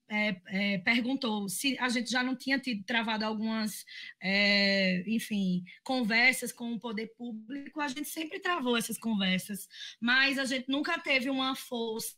[0.07, 3.83] é, é, perguntou se a gente já não tinha tido travado algumas,
[4.21, 7.81] é, enfim, conversas com o poder público.
[7.81, 9.67] A gente sempre travou essas conversas,
[9.99, 12.15] mas a gente nunca teve uma força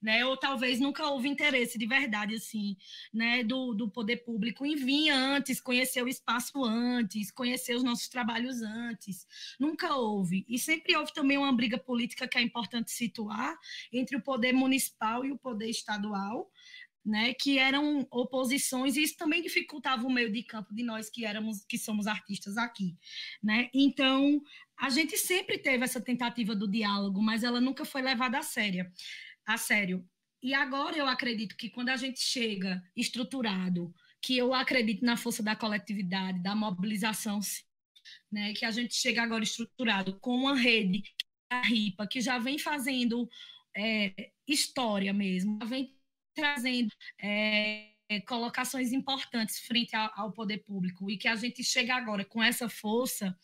[0.00, 0.24] né?
[0.26, 2.76] Ou talvez nunca houve interesse de verdade, assim,
[3.12, 3.44] né?
[3.44, 8.62] Do, do poder público em vir antes, conhecer o espaço antes, conhecer os nossos trabalhos
[8.62, 9.26] antes.
[9.58, 10.44] Nunca houve.
[10.48, 13.56] E sempre houve também uma briga política que é importante situar
[13.92, 16.50] entre o poder municipal e o poder estadual,
[17.04, 21.24] né, que eram oposições e isso também dificultava o meio de campo de nós que
[21.24, 22.96] éramos que somos artistas aqui,
[23.42, 23.68] né?
[23.74, 24.40] Então,
[24.78, 28.90] a gente sempre teve essa tentativa do diálogo, mas ela nunca foi levada a sério
[29.54, 30.08] a sério.
[30.42, 35.42] E agora eu acredito que quando a gente chega estruturado, que eu acredito na força
[35.42, 37.40] da coletividade, da mobilização,
[38.30, 41.02] né, que a gente chega agora estruturado com uma rede,
[41.50, 43.28] a RIPA, que já vem fazendo
[43.76, 45.94] é, história mesmo, vem
[46.34, 47.92] trazendo é,
[48.26, 52.68] colocações importantes frente ao, ao, poder público e que a gente chega agora com essa
[52.68, 53.36] força,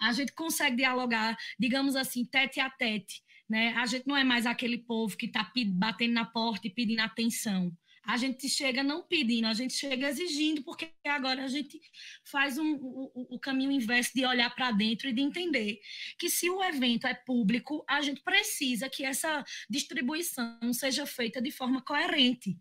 [0.00, 3.74] a gente consegue dialogar, digamos assim, tete a tete, né?
[3.76, 7.70] A gente não é mais aquele povo que está batendo na porta e pedindo atenção.
[8.02, 11.78] A gente chega não pedindo, a gente chega exigindo, porque agora a gente
[12.24, 15.78] faz um, o, o caminho inverso de olhar para dentro e de entender
[16.18, 21.50] que se o evento é público, a gente precisa que essa distribuição seja feita de
[21.50, 22.58] forma coerente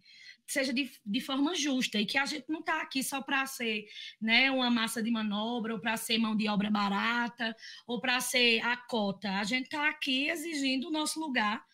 [0.51, 3.87] seja de, de forma justa e que a gente não está aqui só para ser
[4.19, 7.55] né, uma massa de manobra ou para ser mão de obra barata
[7.87, 9.31] ou para ser a cota.
[9.39, 11.65] A gente está aqui exigindo o nosso lugar,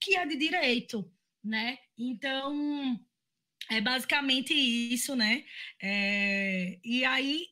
[0.00, 1.10] que é de direito,
[1.42, 1.78] né?
[1.98, 2.98] Então,
[3.70, 5.44] é basicamente isso, né?
[5.82, 7.46] É, e aí,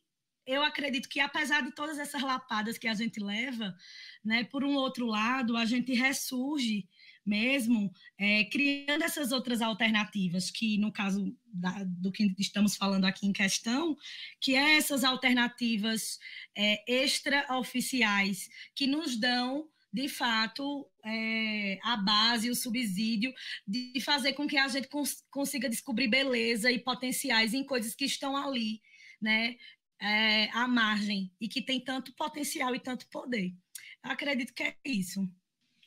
[0.47, 3.77] eu acredito que apesar de todas essas lapadas que a gente leva,
[4.25, 6.89] né, por um outro lado, a gente ressurge
[7.29, 13.27] mesmo, é, criando essas outras alternativas, que no caso da, do que estamos falando aqui
[13.27, 13.97] em questão,
[14.41, 16.19] que é essas alternativas
[16.57, 23.33] é, extraoficiais que nos dão de fato, é, a base, o subsídio
[23.67, 28.05] de fazer com que a gente cons consiga descobrir beleza e potenciais em coisas que
[28.05, 28.83] estão ali,
[29.21, 29.57] né,
[30.01, 33.55] é, à margem, e que tem tanto potencial e tanto poder.
[34.03, 35.27] Acredito que é isso.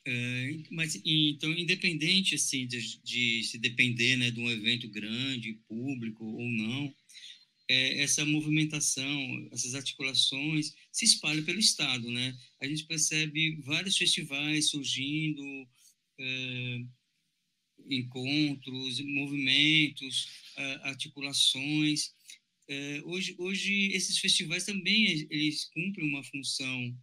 [0.04, 6.24] É, mas então, independente assim de, de, se depender né, de um evento grande, público
[6.24, 6.92] ou não,
[7.68, 12.36] é, essa movimentação, essas articulações se espalham pelo estado, né?
[12.60, 15.68] A gente percebe vários festivais surgindo,
[16.18, 16.80] é,
[17.88, 20.28] encontros, movimentos,
[20.82, 22.12] articulações.
[22.68, 26.96] É, hoje, hoje esses festivais também eles cumprem uma função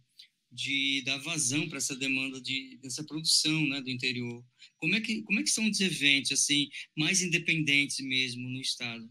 [0.50, 4.44] de dar vazão para essa demanda de dessa produção, né, do interior.
[4.78, 9.08] Como é que como é que são os eventos assim mais independentes mesmo no estado?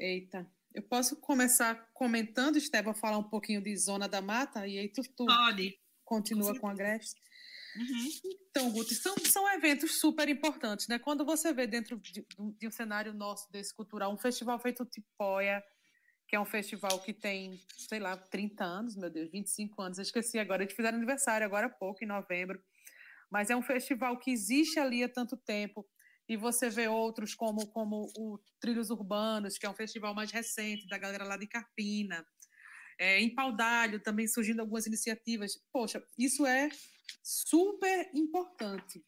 [0.00, 4.88] Eita, eu posso começar comentando, Esteban, falar um pouquinho de Zona da Mata e aí
[4.88, 5.76] tu, tu Pode.
[6.04, 7.18] continua com, com a Grécia.
[7.76, 8.08] Uhum.
[8.50, 10.98] Então, Guti, são, são eventos super importantes, né?
[10.98, 12.24] Quando você vê dentro de,
[12.56, 15.62] de um cenário nosso desse cultural, um festival feito Tipoia,
[16.28, 20.02] que é um festival que tem, sei lá, 30 anos, meu Deus, 25 anos, eu
[20.02, 22.62] esqueci agora, eles fizeram aniversário agora há pouco, em novembro,
[23.30, 25.88] mas é um festival que existe ali há tanto tempo,
[26.28, 30.86] e você vê outros como, como o Trilhos Urbanos, que é um festival mais recente,
[30.86, 32.22] da galera lá de Carpina,
[32.98, 35.52] é, em Paudalho também surgindo algumas iniciativas.
[35.72, 36.68] Poxa, isso é
[37.22, 39.02] super importante.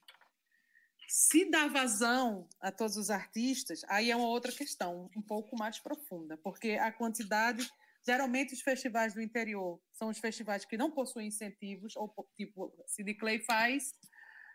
[1.12, 5.80] Se dá vazão a todos os artistas, aí é uma outra questão, um pouco mais
[5.80, 7.68] profunda, porque a quantidade.
[8.06, 13.12] Geralmente, os festivais do interior são os festivais que não possuem incentivos, ou tipo, Sid
[13.14, 13.90] Clay faz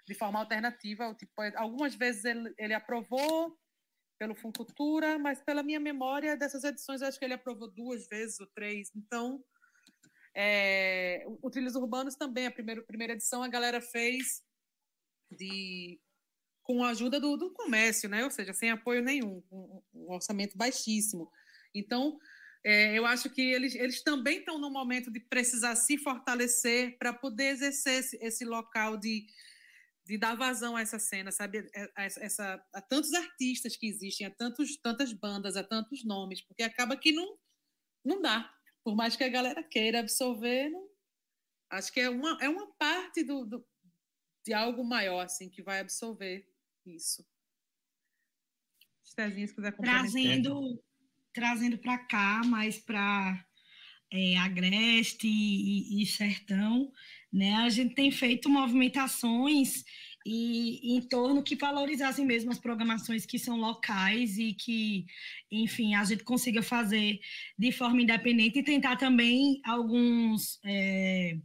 [0.07, 1.13] de forma alternativa.
[1.13, 3.55] Tipo, algumas vezes ele, ele aprovou
[4.17, 8.47] pelo Funcultura, mas pela minha memória dessas edições, acho que ele aprovou duas vezes ou
[8.47, 8.89] três.
[8.95, 9.43] Então,
[10.33, 14.41] é, o Trilhos Urbanos também, a primeira, primeira edição, a galera fez
[15.29, 15.99] de
[16.65, 18.23] com a ajuda do, do comércio, né?
[18.23, 21.31] ou seja, sem apoio nenhum, um, um orçamento baixíssimo.
[21.73, 22.17] Então,
[22.63, 27.13] é, eu acho que eles, eles também estão no momento de precisar se fortalecer para
[27.13, 29.27] poder exercer esse, esse local de,
[30.03, 31.69] de dar vazão a essa cena, sabe?
[31.75, 36.41] É, a, essa, a tantos artistas que existem, a tantos, tantas bandas, a tantos nomes,
[36.41, 37.37] porque acaba que não,
[38.03, 38.51] não dá.
[38.83, 40.89] Por mais que a galera queira absorver, não,
[41.69, 43.63] acho que é uma, é uma parte do, do,
[44.43, 46.54] de algo maior assim que vai absorver
[46.85, 47.25] isso.
[49.03, 50.83] Cezinha, se quiser Trazendo,
[51.33, 53.45] trazendo para cá, mais para
[54.11, 56.91] é, Agreste e, e, Sertão,
[57.31, 57.53] né?
[57.55, 59.83] A gente tem feito movimentações
[60.25, 65.05] e em torno que valorizassem mesmo as programações que são locais e que,
[65.51, 67.19] enfim, a gente consiga fazer
[67.57, 71.37] de forma independente e tentar também alguns é,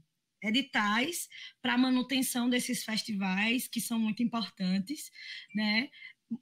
[0.43, 1.29] editais
[1.61, 5.11] para manutenção desses festivais, que são muito importantes,
[5.55, 5.91] né?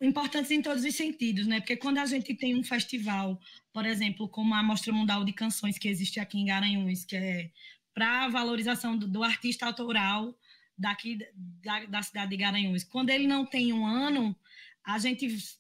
[0.03, 1.61] Importantes em todos os sentidos, né?
[1.61, 3.41] Porque quando a gente tem um festival,
[3.73, 7.51] por exemplo, como a Mostra Mundial de Canções que existe aqui em Garanhuns, que é
[7.95, 10.39] para valorização do, do, artista autoral
[10.77, 12.85] daqui da, da cidade de Garanhuns.
[12.85, 14.37] Quando ele não tem um ano,
[14.85, 15.59] a gente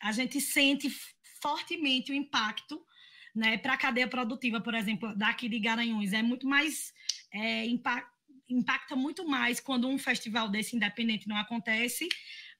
[0.00, 0.90] a gente sente
[1.42, 2.80] fortemente o impacto
[3.34, 6.12] né, para a cadeia produtiva, por exemplo, daqui de Garanhuns.
[6.12, 6.92] É muito mais.
[7.32, 12.08] É, impacta, muito mais quando um festival desse independente não acontece,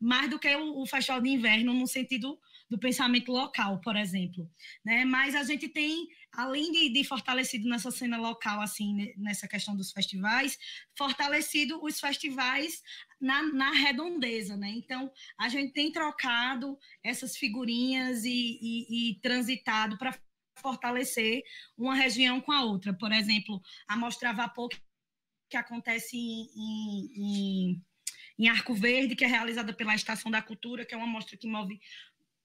[0.01, 2.39] mais do que o, o festival de inverno, no sentido
[2.71, 4.49] do pensamento local, por exemplo.
[4.85, 5.05] Né?
[5.05, 9.91] Mas a gente tem, além de, de, fortalecido nessa cena local, assim, nessa questão dos
[9.91, 10.57] festivais,
[10.97, 12.81] fortalecido os festivais
[13.21, 14.71] na, na redondeza, né?
[14.71, 20.17] Então, a gente tem trocado essas figurinhas e, e, e transitado para
[20.61, 21.43] fortalecer
[21.77, 22.93] uma região com a outra.
[22.93, 24.71] Por exemplo, a Mostra Vapor,
[25.49, 27.83] que acontece em, em,
[28.39, 31.49] em Arco Verde, que é realizada pela Estação da Cultura, que é uma mostra que
[31.49, 31.81] move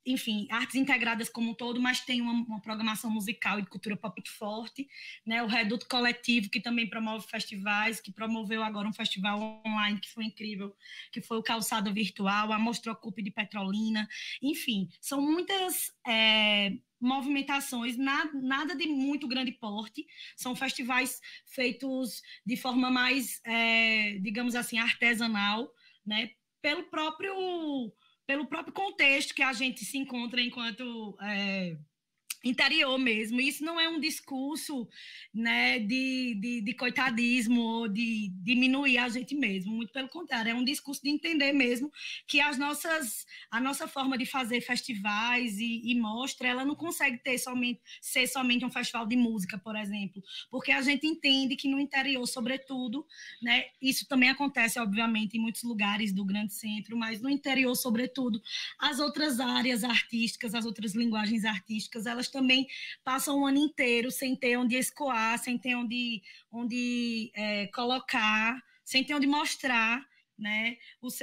[0.06, 3.98] enfim, artes integradas como um todo, mas tem uma, uma, programação musical e de cultura
[3.98, 4.88] pop forte,
[5.26, 5.42] né?
[5.42, 10.26] O Reduto Coletivo, que também promove festivais, que promoveu agora um festival online que foi
[10.26, 10.76] incrível,
[11.12, 14.08] que foi o Calçado Virtual, a Mostra Ocupe de Petrolina,
[14.42, 16.72] enfim, são muitas é,
[17.06, 24.56] movimentações, nada, nada de muito grande porte, são festivais feitos de forma mais, é, digamos
[24.56, 25.72] assim, artesanal,
[26.06, 26.32] né?
[26.62, 27.94] Pelo próprio
[28.28, 31.78] pelo próprio contexto que a gente se encontra enquanto é,
[32.46, 33.42] interior mesmo.
[33.42, 34.88] Isso não é um discurso
[35.34, 40.54] né, de, de, de, coitadismo ou de diminuir a gente mesmo, muito pelo contrário, é
[40.54, 41.92] um discurso de entender mesmo
[42.28, 47.18] que as nossas, a nossa forma de fazer festivais e, e mostra, ela não consegue
[47.18, 51.68] ter somente, ser somente um festival de música, por exemplo, porque a gente entende que
[51.68, 53.06] no interior, sobretudo,
[53.42, 58.40] né, isso também acontece, obviamente, em muitos lugares do grande centro, mas no interior, sobretudo,
[58.80, 62.68] as outras áreas artísticas, as outras linguagens artísticas, elas também
[63.04, 66.22] passam o ano inteiro sem ter onde escoar, sem ter onde,
[66.52, 70.06] onde é, colocar, sem ter onde mostrar
[70.38, 70.78] né,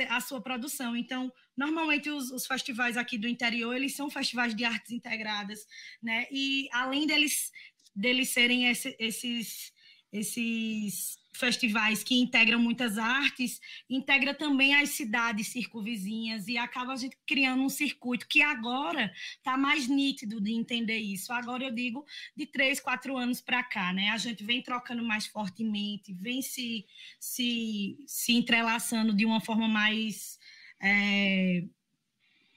[0.08, 0.96] a sua produção.
[0.96, 5.66] Então, normalmente os, os, festivais aqui do interior, eles são festivais de artes integradas,
[6.02, 7.52] né, e além deles,
[7.94, 9.70] deles serem esse, esses,
[10.10, 17.16] esses festivais que integram muitas artes, integra também as cidades circunvizinhas e acaba a gente
[17.26, 21.32] criando um circuito que agora está mais nítido de entender isso.
[21.32, 22.04] Agora eu digo
[22.36, 24.10] de três, quatro anos para cá, né?
[24.10, 26.84] A gente vem trocando mais fortemente, vem se,
[27.18, 30.38] se, se entrelaçando de uma forma mais,
[30.80, 31.64] é,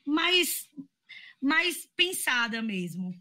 [0.06, 0.70] mais,
[1.42, 3.18] mais pensada mesmo.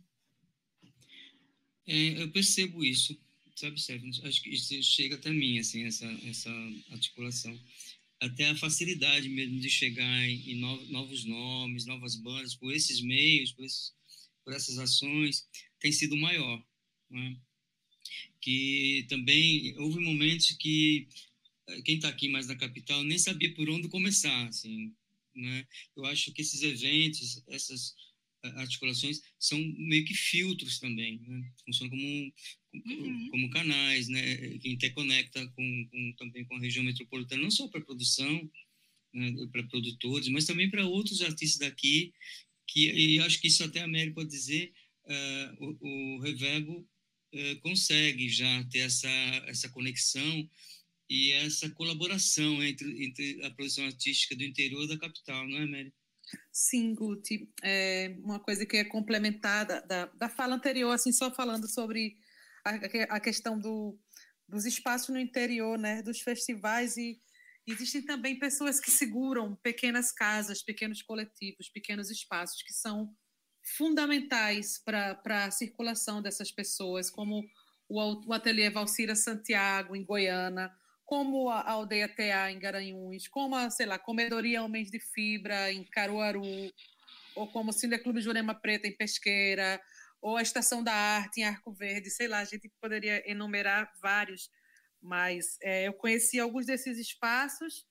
[1.87, 3.24] É, eu percebo isso
[3.55, 6.51] sabe, Stefano, acho que chega até mim, assim, essa, essa
[6.91, 7.59] articulação.
[8.21, 10.57] Até a facilidade mesmo de chegar em, em
[10.91, 13.93] novos nomes, novas bandas, por esses meios, por, esses,
[14.45, 15.47] por essas ações,
[15.79, 16.65] tem sido maior.
[17.11, 17.37] Né?
[18.41, 21.07] Que também houve momentos que
[21.69, 24.95] eh, quem está aqui mais na capital nem sabia por onde começar, assim,
[25.35, 25.67] né?
[25.97, 27.95] Eu acho que esses eventos, essas
[28.57, 31.53] articulações são meio que filtros também, né?
[31.65, 32.33] funcionam como,
[32.75, 33.29] uhum.
[33.31, 34.59] como canais, né?
[34.59, 38.51] que interconecta com, com, também com a região metropolitana, não só para produção,
[39.13, 39.33] né?
[39.53, 42.13] para produtores, mas também para outros artistas daqui,
[42.69, 44.73] que e acho que isso até a Mary pode dizer,
[45.05, 46.89] uh, o, o Reverbo
[47.35, 49.09] uh, consegue já ter essa,
[49.47, 50.49] essa conexão
[51.09, 55.93] e essa colaboração entre, entre a produção artística do interior da capital, não é, Mary?
[56.53, 61.69] Sim, Guti, é uma coisa que é complementada da, da fala anterior, assim, só falando
[61.69, 62.17] sobre
[62.65, 63.99] a, a questão do,
[64.49, 66.97] dos espaços no interior, né, dos festivais.
[66.97, 67.21] E
[67.67, 73.15] existem também pessoas que seguram pequenas casas, pequenos coletivos, pequenos espaços que são
[73.77, 77.43] fundamentais para a circulação dessas pessoas, como
[77.89, 80.71] o, o Ateliê Valcira Santiago, em Goiânia,
[81.15, 85.85] como a aldeia TA em Garanhuns, como a, sei lá, Comedoria Homens de Fibra em
[85.85, 86.43] Caruaru,
[87.37, 89.81] ou como o Cineclube Jurema Preta em Pesqueira,
[90.21, 94.51] ou a Estação da Arte em Arco Verde, sei lá, a gente poderia enumerar vários,
[95.01, 97.87] mas é, eu conheci alguns desses espaços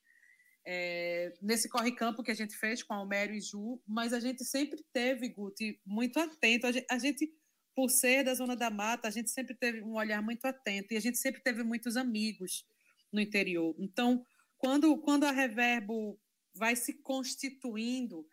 [0.68, 4.84] é, nesse corre-campo que a gente fez com Almério e Ju, mas a gente sempre
[4.92, 7.34] teve, Guti, muito atento, a gente, a gente
[7.74, 10.98] por ser da Zona da Mata, a gente sempre teve um olhar muito atento, e
[10.98, 12.66] a gente sempre teve muitos amigos,
[13.14, 13.76] no interior.
[13.80, 14.26] Então,
[14.58, 16.20] quando, quando a Reverbo
[16.56, 18.28] vai se constituindo,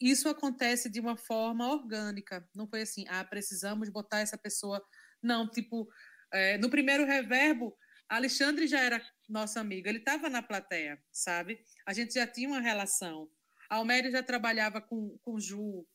[0.00, 2.48] isso acontece de uma forma orgânica.
[2.54, 4.82] Não foi assim, ah, precisamos botar essa pessoa.
[5.22, 5.86] Não, tipo,
[6.32, 7.76] é, no primeiro Reverbo,
[8.08, 11.60] Alexandre já era nosso amigo, ele estava na plateia, sabe?
[11.86, 13.28] A gente já tinha uma relação.
[13.68, 15.86] Almério já trabalhava com, com Ju,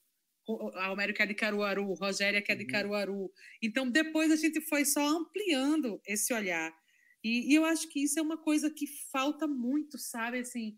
[0.45, 2.69] com, Almério que é de Caruaru, Rogéria que é de uhum.
[2.69, 3.31] Caruaru.
[3.61, 6.73] Então, depois a gente foi só ampliando esse olhar.
[7.25, 10.41] E, e, eu acho que isso é uma coisa que falta muito, sabe?
[10.41, 10.77] Assim,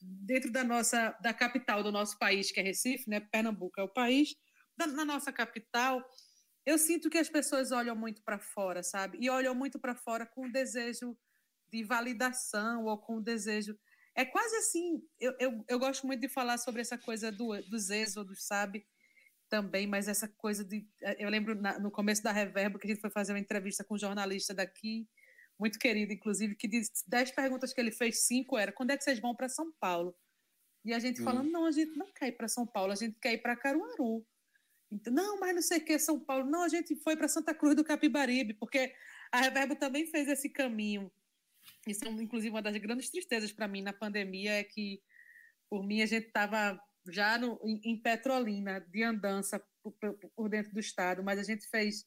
[0.00, 3.18] dentro da nossa, da capital do nosso país, que é Recife, né?
[3.18, 4.36] Pernambuco é o país.
[4.76, 6.00] Da, na nossa capital,
[6.64, 9.18] eu sinto que as pessoas olham muito para fora, sabe?
[9.20, 11.18] E olham muito para fora com o desejo
[11.68, 13.76] de validação ou com o desejo.
[14.14, 15.02] É quase assim.
[15.18, 18.86] Eu, eu, eu gosto muito de falar sobre essa coisa do, dos êxodos, sabe?
[19.48, 20.86] Também, mas essa coisa de.
[21.18, 23.96] Eu lembro na, no começo da Reverbo que a gente foi fazer uma entrevista com
[23.96, 25.08] um jornalista daqui,
[25.58, 29.04] muito querido, inclusive, que disse dez perguntas que ele fez, cinco era: quando é que
[29.04, 30.14] vocês vão para São Paulo?
[30.84, 31.24] E a gente hum.
[31.24, 33.56] falando: não, a gente não quer ir para São Paulo, a gente quer ir para
[33.56, 34.24] Caruaru.
[34.90, 36.48] Então, não, mas não sei o que, São Paulo.
[36.48, 38.94] Não, a gente foi para Santa Cruz do Capibaribe, porque
[39.30, 41.12] a Reverbo também fez esse caminho
[41.86, 45.02] isso é, inclusive, uma das grandes tristezas para mim na pandemia é que,
[45.68, 49.94] por mim, a gente estava já no, em, em, Petrolina, de andança por,
[50.36, 52.06] por, dentro do estado, mas a gente fez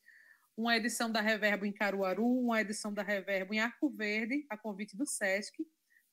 [0.55, 4.95] uma edição da Reverbo em Caruaru, uma edição da Reverbo em Arco Verde, a convite
[4.95, 5.65] do SESC,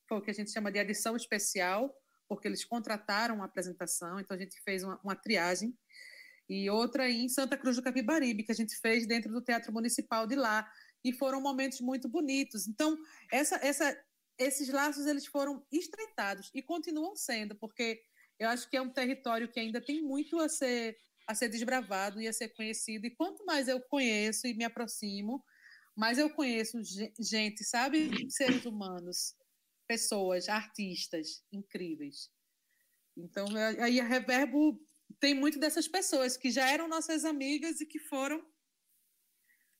[0.09, 1.95] foi o que a gente chama de edição especial,
[2.29, 5.77] porque eles contrataram a apresentação, então a gente fez uma, uma triagem,
[6.49, 10.27] e outra em Santa Cruz do Capibaribe, que a gente fez dentro do Teatro Municipal
[10.27, 10.67] de lá,
[11.05, 12.67] e foram momentos muito bonitos.
[12.67, 12.97] Então,
[13.31, 13.97] essa, essa,
[14.39, 18.01] esses laços eles foram estreitados e continuam sendo, porque
[18.39, 20.97] eu acho que é um território que ainda tem muito a ser
[21.29, 23.07] a ser desbravado e a ser conhecido.
[23.07, 25.45] E quanto mais eu conheço e me aproximo,
[25.95, 26.79] mais eu conheço
[27.21, 29.37] gente, sabe, seres humanos,
[29.87, 32.31] pessoas, artistas incríveis.
[33.15, 33.47] Então,
[33.81, 34.81] aí a Reverbo
[35.21, 38.43] tem muito dessas pessoas que já eram nossas amigas e que foram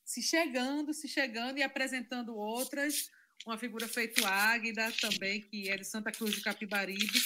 [0.05, 3.11] se chegando, se chegando e apresentando outras.
[3.47, 7.21] Uma figura feito Águida também, que é de Santa Cruz de Capibaribe,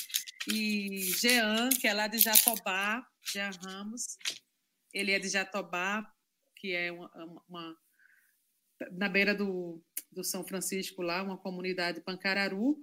[0.49, 4.18] e Jean, que é lá de Jatobá, Jean Ramos.
[4.93, 6.07] Ele é de Jatobá,
[6.57, 7.11] que é uma,
[7.49, 7.76] uma
[8.93, 12.76] na beira do, do São Francisco, lá, uma comunidade Pancararu.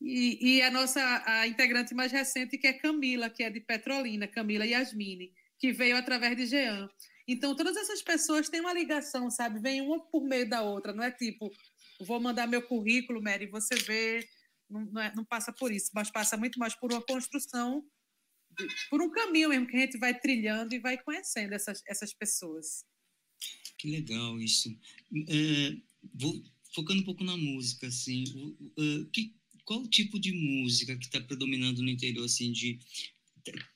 [0.00, 4.26] E, e, a nossa a integrante mais recente, que é Camila, que é de Petrolina,
[4.26, 6.88] Camila Yasmine, que veio através de Jean.
[7.28, 9.60] Então, todas essas pessoas têm uma ligação, sabe?
[9.60, 10.92] Vem uma por meio da outra.
[10.92, 11.50] Não é tipo,
[12.00, 14.26] vou mandar meu currículo, Mary, você vê.
[14.70, 17.84] Não, não, é, não passa por isso, mas passa muito mais por uma construção,
[18.88, 22.84] por um caminho mesmo que a gente vai trilhando e vai conhecendo essas, essas pessoas.
[23.78, 24.68] Que legal isso.
[25.28, 25.76] É,
[26.14, 26.42] vou
[26.74, 28.24] focando um pouco na música, assim.
[28.78, 32.78] Uh, que, qual tipo de música que está predominando no interior, assim, de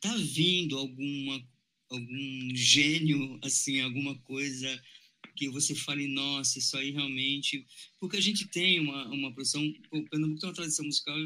[0.01, 1.42] tá vindo alguma
[1.90, 4.82] algum gênio, assim, alguma coisa
[5.37, 7.66] que você fale, nossa, isso aí realmente.
[7.99, 11.16] Porque a gente tem uma, uma produção, o Pernambuco tem uma tradição musical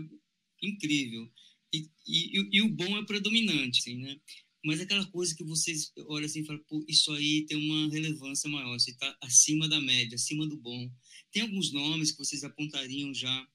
[0.63, 1.31] incrível.
[1.73, 4.19] E, e, e, o bom é predominante, assim, né?
[4.65, 8.49] Mas aquela coisa que vocês olham assim e falam, pô, isso aí tem uma relevância
[8.51, 10.91] maior, isso está acima da média, acima do bom.
[11.31, 13.49] Tem alguns nomes que vocês apontariam já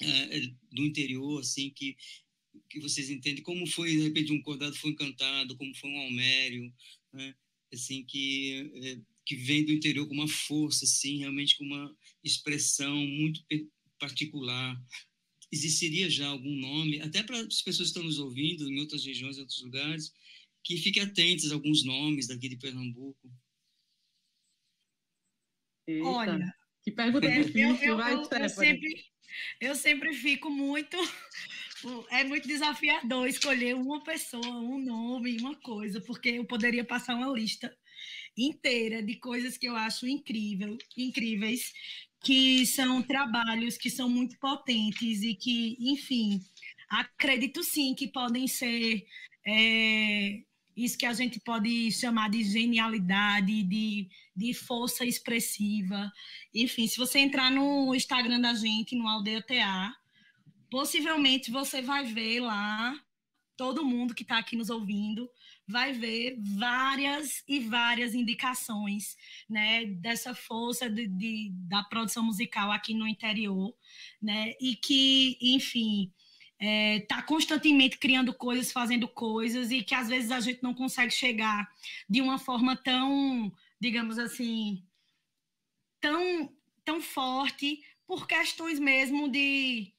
[0.00, 0.40] é,
[0.72, 1.96] do interior, assim, que
[2.68, 6.72] que vocês entendem como foi de repente um cordado foi encantado como foi um almério
[7.12, 7.34] né?
[7.72, 8.98] assim que é,
[9.30, 13.40] que vem do interior com uma força assim realmente com uma expressão muito
[13.96, 14.76] particular.
[15.52, 19.36] Existiria já algum nome até para as pessoas que estão nos ouvindo em outras regiões
[19.36, 20.12] em outros lugares
[20.64, 23.32] que fiquem atentos a alguns nomes daqui de Pernambuco?
[25.86, 29.04] Eita, olha que pergunta é, difícil eu, eu, vai eu, eu sempre
[29.60, 30.96] eu sempre fico muito
[32.10, 37.32] é muito desafiador escolher uma pessoa, um nome, uma coisa, porque eu poderia passar uma
[37.32, 37.72] lista
[38.36, 41.72] inteira de coisas que eu acho incrível, incríveis,
[42.22, 46.40] que são trabalhos que são muito potentes e que, enfim,
[46.88, 49.06] acredito sim que podem ser
[49.46, 50.42] é,
[50.76, 56.12] isso que a gente pode chamar de genialidade, de, de força expressiva.
[56.54, 59.94] Enfim, se você entrar no Instagram da gente, no Aldeia TA,
[60.70, 62.94] possivelmente você vai ver lá,
[63.56, 65.28] todo mundo que está aqui nos ouvindo,
[65.70, 69.16] vai ver várias e várias indicações
[69.48, 73.74] né, dessa força de, de, da produção musical aqui no interior,
[74.20, 76.12] né, e que, enfim,
[76.58, 80.74] está é, tá constantemente criando coisas, fazendo coisas, e que às vezes a gente não
[80.74, 81.70] consegue chegar
[82.08, 84.84] de uma forma tão, digamos assim,
[86.00, 86.52] tão,
[86.84, 89.94] tão forte, por questões mesmo de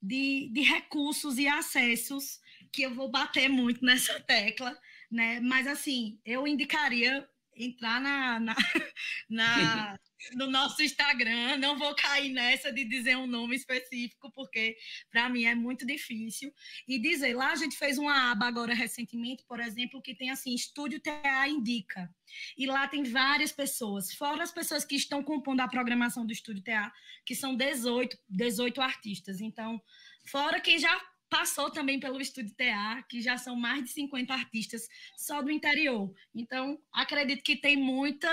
[0.00, 2.40] de, de recursos e acessos,
[2.72, 4.76] que eu vou bater muito nessa tecla,
[5.10, 5.40] né?
[5.40, 8.54] Mas, assim, eu indicaria entrar na, na,
[9.28, 9.98] na,
[10.34, 11.56] no nosso Instagram.
[11.58, 14.76] Não vou cair nessa de dizer um nome específico, porque
[15.10, 16.52] para mim é muito difícil.
[16.88, 20.54] E dizer, lá a gente fez uma aba agora recentemente, por exemplo, que tem assim,
[20.54, 22.12] Estúdio TA Indica.
[22.56, 26.62] E lá tem várias pessoas, fora as pessoas que estão compondo a programação do Estúdio
[26.62, 26.92] TA,
[27.26, 29.40] que são 18, 18 artistas.
[29.40, 29.82] Então,
[30.26, 30.96] fora quem já
[31.30, 36.12] passou também pelo Estúdio TA, que já são mais de 50 artistas só do interior.
[36.34, 38.28] Então, acredito que tem muita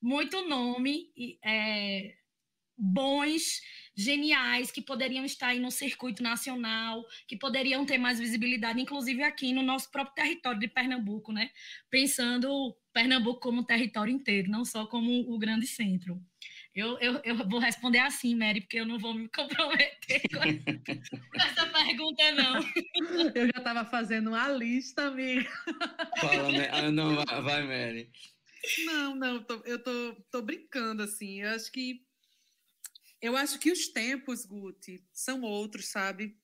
[0.00, 1.10] muito nome,
[1.44, 2.14] é,
[2.76, 3.60] bons,
[3.94, 9.52] geniais, que poderiam estar aí no circuito nacional, que poderiam ter mais visibilidade, inclusive aqui
[9.52, 11.50] no nosso próprio território de Pernambuco, né?
[11.90, 16.18] Pensando Pernambuco como território inteiro, não só como o grande centro.
[16.74, 21.66] Eu, eu, eu vou responder assim, Mary, porque eu não vou me comprometer com essa
[21.74, 22.60] pergunta, não.
[23.34, 25.50] Eu já estava fazendo uma lista, amiga.
[26.20, 28.10] Fala, ah, não, vai, Mary.
[28.84, 31.42] Não, não, tô, eu tô, tô brincando, assim.
[31.42, 32.04] Eu acho que.
[33.20, 36.38] Eu acho que os tempos, Guti, são outros, sabe?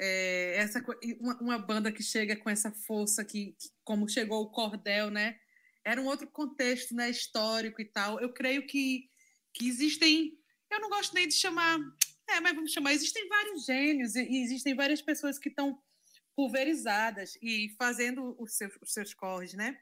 [0.00, 0.82] É, essa,
[1.20, 5.38] uma, uma, banda que chega com essa força, que, que, como chegou o Cordel, né?
[5.84, 8.18] Era um outro contexto né, histórico e tal.
[8.18, 9.09] Eu creio que,
[9.52, 10.38] que existem.
[10.70, 11.78] Eu não gosto nem de chamar.
[12.28, 12.92] É, mas vamos chamar.
[12.92, 15.80] Existem vários gênios e, existem várias pessoas que estão
[16.36, 19.78] pulverizadas e fazendo os seus, os seus corres, né?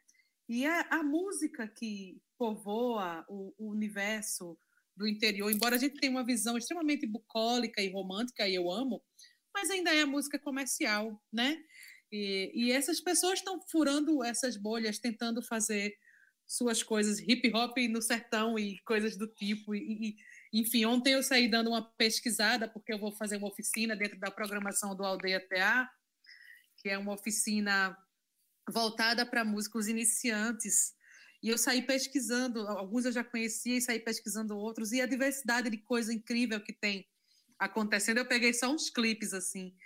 [0.48, 4.58] E a, a música que povoa o, o, universo
[4.96, 9.02] do interior, embora a gente tenha uma visão extremamente bucólica e romântica, e eu amo,
[9.54, 11.62] mas ainda é a música comercial, né?
[12.10, 15.94] E, e essas pessoas estão furando essas bolhas, tentando fazer
[16.48, 19.74] suas coisas hip hop no sertão e coisas do tipo.
[19.74, 20.16] E,
[20.52, 24.18] e, enfim, ontem eu saí dando uma pesquisada, porque eu vou fazer uma oficina dentro
[24.18, 25.88] da programação do Aldeia TA,
[26.78, 27.94] que é uma oficina
[28.72, 30.94] voltada para músicos iniciantes.
[31.42, 35.68] E eu saí pesquisando, alguns eu já conhecia e saí pesquisando outros, e a diversidade
[35.68, 37.06] de coisa incrível que tem
[37.58, 38.18] acontecendo.
[38.18, 39.76] Eu peguei só uns clipes assim,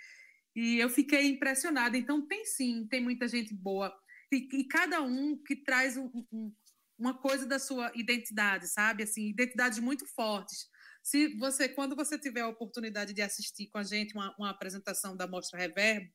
[0.55, 1.97] e eu fiquei impressionada.
[1.97, 3.93] Então, tem sim, tem muita gente boa,
[4.35, 6.53] e, cada um que traz um, um,
[6.97, 9.03] uma coisa da sua identidade, sabe?
[9.03, 10.67] Assim, identidades muito fortes.
[11.01, 15.15] Se você, quando você tiver a oportunidade de assistir com a gente uma, uma apresentação
[15.15, 16.09] da Mostra Reverb,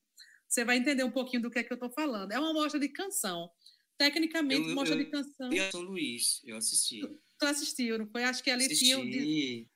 [0.49, 2.33] você vai entender um pouquinho do que é que eu estou falando.
[2.33, 3.51] É uma mostra de canção.
[3.99, 5.53] Tecnicamente, eu, mostra eu, de canção.
[5.53, 7.01] Eu São Luís, eu assisti.
[7.01, 8.25] Tu, tu, assistiu, não foi?
[8.25, 8.85] Acho que ali assisti.
[8.85, 9.67] tinha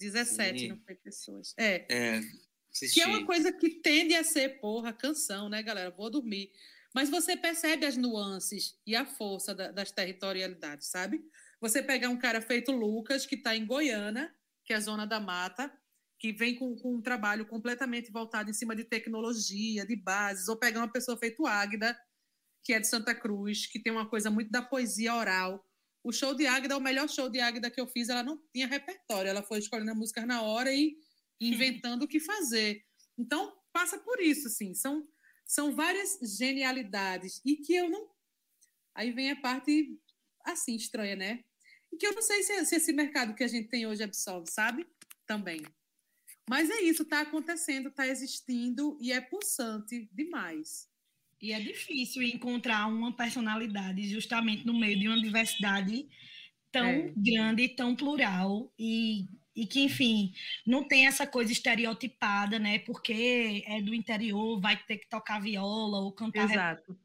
[0.00, 0.68] 17, Sim.
[0.68, 1.54] não foi pessoas.
[1.56, 1.86] É.
[1.88, 2.20] É.
[2.72, 2.94] Assisti.
[2.94, 5.90] Que é uma coisa que tende a ser, porra, canção, né, galera?
[5.90, 6.50] Vou dormir.
[6.96, 11.22] Mas você percebe as nuances e a força da, das territorialidades, sabe?
[11.60, 14.34] Você pegar um cara feito Lucas, que está em Goiânia,
[14.64, 15.70] que é a zona da mata,
[16.18, 20.56] que vem com, com, um trabalho completamente voltado em cima de tecnologia, de bases, ou
[20.56, 21.94] pegar uma pessoa feito Águida,
[22.64, 25.62] que é de Santa Cruz, que tem uma coisa muito da poesia oral.
[26.02, 28.66] O show de Águida, o melhor show de Águida que eu fiz, ela não tinha
[28.66, 30.96] repertório, ela foi escolhendo a música na hora e
[31.38, 32.82] inventando o que fazer.
[33.18, 35.06] Então, passa por isso, assim, são,
[35.46, 38.08] são várias genialidades, e que eu não...
[38.94, 39.98] Aí vem a parte,
[40.44, 41.44] assim, estranha, né?
[41.92, 44.50] E que eu não sei se, se esse mercado que a gente tem hoje absorve,
[44.50, 44.86] sabe?
[45.26, 45.62] Também.
[46.48, 50.88] Mas é isso, está acontecendo, está existindo e é pulsante demais.
[51.40, 56.08] E é difícil encontrar uma personalidade justamente no meio de uma diversidade
[56.72, 57.12] tão é.
[57.16, 60.32] grande, tão plural e e que, enfim,
[60.66, 62.78] não tem essa coisa estereotipada, né?
[62.80, 66.44] Porque é do interior, vai ter que tocar viola ou cantar.
[66.44, 66.96] Exato.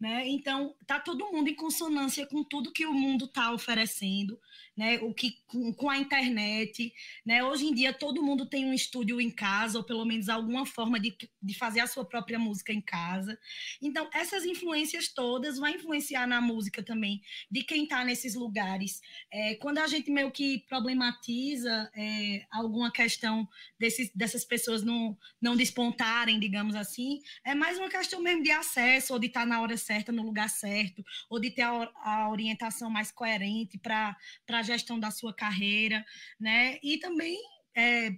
[0.00, 0.26] Né?
[0.28, 4.38] Então, tá todo mundo em consonância com tudo que o mundo está oferecendo
[4.76, 4.98] né?
[4.98, 6.92] O que com, com, a internet,
[7.24, 7.42] né?
[7.42, 11.00] Hoje em dia todo mundo tem um estúdio em casa ou pelo menos alguma forma
[11.00, 13.38] de, de fazer a sua própria música em casa.
[13.80, 19.00] Então essas influências todas vão influenciar na música também de quem está nesses lugares.
[19.32, 25.56] É, quando a gente meio que problematiza é, alguma questão desses, dessas pessoas não não
[25.56, 29.60] despontarem, digamos assim, é mais uma questão mesmo de acesso ou de estar tá na
[29.60, 34.16] hora certa, no lugar certo, ou de ter a, a orientação mais coerente para
[34.46, 36.04] para gestão da sua carreira,
[36.40, 36.78] né?
[36.82, 37.38] E também
[37.76, 38.16] é,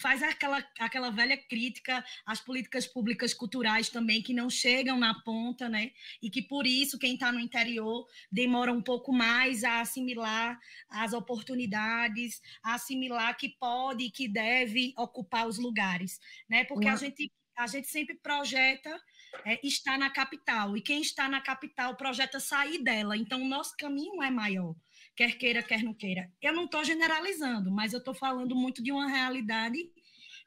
[0.00, 5.68] faz aquela, aquela velha crítica às políticas públicas culturais também que não chegam na ponta,
[5.68, 5.90] né?
[6.22, 11.12] E que por isso quem está no interior demora um pouco mais a assimilar as
[11.12, 16.64] oportunidades, a assimilar que pode e que deve ocupar os lugares, né?
[16.64, 16.94] Porque Uma...
[16.94, 19.00] a gente a gente sempre projeta
[19.44, 23.16] é, estar na capital e quem está na capital projeta sair dela.
[23.16, 24.74] Então o nosso caminho é maior
[25.16, 26.30] quer queira, quer não queira.
[26.40, 29.78] Eu não estou generalizando, mas eu estou falando muito de uma realidade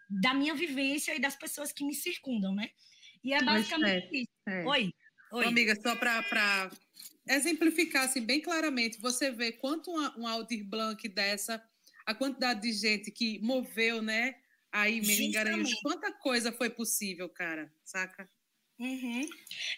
[0.10, 2.70] da minha vivência e das pessoas que me circundam, né?
[3.24, 4.30] E é basicamente é, isso.
[4.48, 4.66] É.
[4.66, 4.94] Oi.
[5.32, 5.46] Oi.
[5.46, 6.72] amiga, só para
[7.28, 11.64] exemplificar assim, bem claramente, você vê quanto uma, um Aldir Blanc dessa,
[12.06, 14.36] a quantidade de gente que moveu, né?
[14.72, 18.30] Aí mesmo em Garanhuns, quanta coisa foi possível, cara, saca?
[18.80, 19.28] Uhum.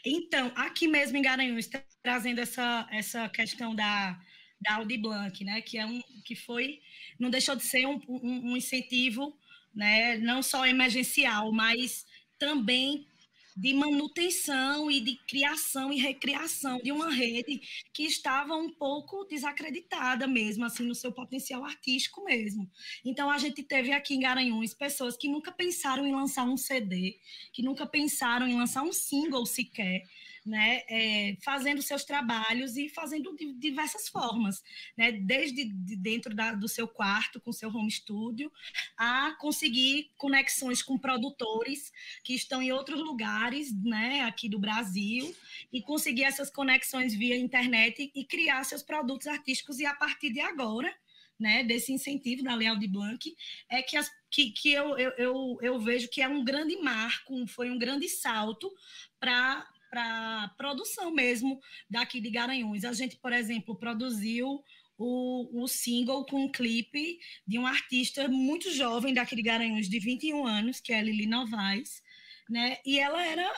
[0.06, 1.68] Então, aqui mesmo em Garanhuns,
[2.04, 4.20] trazendo essa, essa questão da,
[4.62, 6.80] da Audi Blanc, né, que, é um, que foi,
[7.20, 9.36] não deixou de ser um, um, um incentivo,
[9.74, 12.06] né, não só emergencial, mas
[12.38, 13.08] também
[13.56, 17.62] de manutenção e de criação e recriação de uma rede
[17.94, 22.70] que estava um pouco desacreditada mesmo, assim, no seu potencial artístico mesmo.
[23.04, 27.20] Então, a gente teve aqui em Garanhuns pessoas que nunca pensaram em lançar um CD,
[27.54, 30.04] que nunca pensaram em lançar um single sequer,
[30.46, 34.64] né, é, fazendo seus trabalhos e fazendo de diversas formas,
[34.98, 38.52] né, desde de dentro da, do seu quarto, com seu home studio,
[38.98, 41.92] a conseguir conexões com produtores
[42.24, 45.34] que estão em outros lugares, né, aqui do Brasil,
[45.72, 49.80] e conseguir essas conexões via internet e criar seus produtos artísticos.
[49.80, 50.94] E a partir de agora,
[51.42, 53.36] né, desse incentivo da Leal de Blanc,
[53.68, 57.48] é que, as, que, que eu, eu, eu, eu vejo que é um grande marco,
[57.48, 58.72] foi um grande salto
[59.20, 62.86] para para produção mesmo daqui de Garanhuns.
[62.86, 64.64] A gente, por exemplo, produziu
[64.98, 70.00] o, o single com um clipe de um artista muito jovem daqui de Garanhuns, de
[70.00, 72.02] 21 anos, que é Lili Novaes,
[72.50, 72.78] né?
[72.86, 73.52] E ela era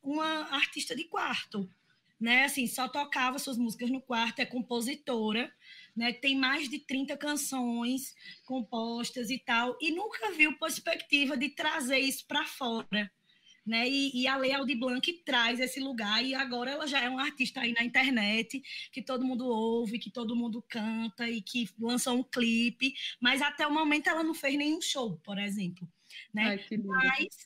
[0.00, 1.68] uma artista de quarto,
[2.20, 2.44] né?
[2.44, 5.52] Assim, só tocava suas músicas no quarto, é compositora,
[5.96, 6.12] né?
[6.12, 8.14] Tem mais de 30 canções
[8.44, 13.10] compostas e tal, e nunca viu perspectiva de trazer isso para fora
[13.70, 13.88] né?
[13.88, 17.22] E, e a Lei Aldi Blanc traz esse lugar e agora ela já é uma
[17.22, 18.60] artista aí na internet
[18.90, 23.64] que todo mundo ouve, que todo mundo canta e que lançou um clipe, mas até
[23.64, 25.88] o momento ela não fez nenhum show, por exemplo,
[26.34, 26.58] né?
[26.58, 27.36] Ai, mas,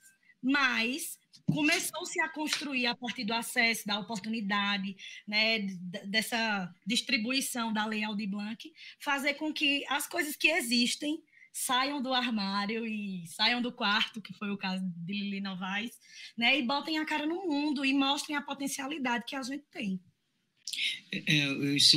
[0.43, 4.97] mas começou-se a construir a partir do acesso, da oportunidade,
[5.29, 5.59] né,
[6.07, 11.23] dessa distribuição da Lei Aldi Blanc, fazer com que as coisas que existem
[11.55, 15.97] saiam do armário e saiam do quarto, que foi o caso de Lili Novaes,
[16.37, 16.59] né?
[16.59, 20.01] E botem a cara no mundo e mostrem a potencialidade que a gente tem.
[21.13, 21.97] É, é isso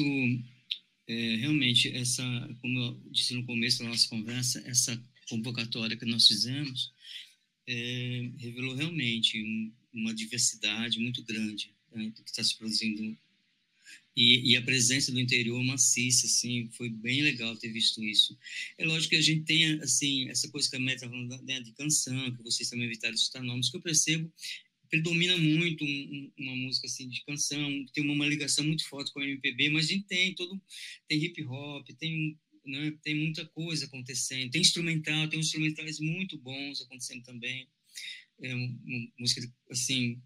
[1.08, 2.24] é, realmente essa,
[2.62, 6.93] como eu disse no começo da nossa conversa, essa convocatória que nós fizemos
[7.68, 13.18] é, revelou realmente um, uma diversidade muito grande né, que está se produzindo
[14.18, 18.36] e, e, a presença do interior maciça, assim, foi bem legal ter visto isso.
[18.76, 21.61] É lógico que a gente tem, assim, essa coisa que a Meta tá falando né,
[21.61, 24.34] de canção, que vocês também evitaram citar nomes, que eu percebo
[24.89, 29.11] predomina muito um, um, uma música assim de canção, tem uma, uma, ligação muito forte
[29.11, 30.61] com o MPB, mas a gente tem todo
[31.07, 36.82] tem hip hop, tem né, tem muita coisa acontecendo, tem instrumental, tem instrumentais muito bons
[36.82, 37.68] acontecendo também,
[38.41, 40.22] é uma música assim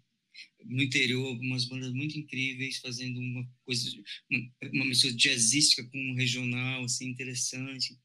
[0.64, 3.90] no interior, umas bandas muito incríveis, fazendo uma coisa,
[4.72, 7.98] uma, mistura jazzística com um regional, assim, interessante.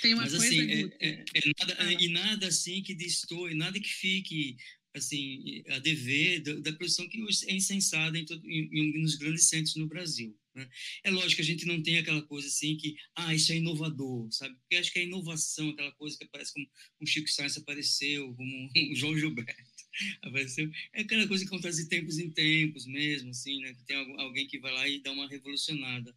[0.00, 1.92] Tem uma Mas, coisa assim, é, é, é nada, ah.
[1.92, 4.56] e nada assim que destoe, nada que fique
[4.94, 7.18] assim a dever da, da produção que
[7.48, 10.36] é insensada em, todo, em, em, nos grandes centros no Brasil.
[10.54, 10.68] Né?
[11.02, 14.30] É lógico que a gente não tem aquela coisa assim que, ah, isso é inovador,
[14.30, 14.54] sabe?
[14.54, 16.66] Porque acho que a inovação, aquela coisa que aparece como
[17.00, 19.73] um Chico Sainz apareceu, como um João Gilberto
[20.22, 20.70] apareceu.
[20.92, 23.74] É aquela coisa que acontece de tempos em tempos mesmo, assim, né?
[23.74, 26.14] Que tem alguém que vai lá e dá uma revolucionada.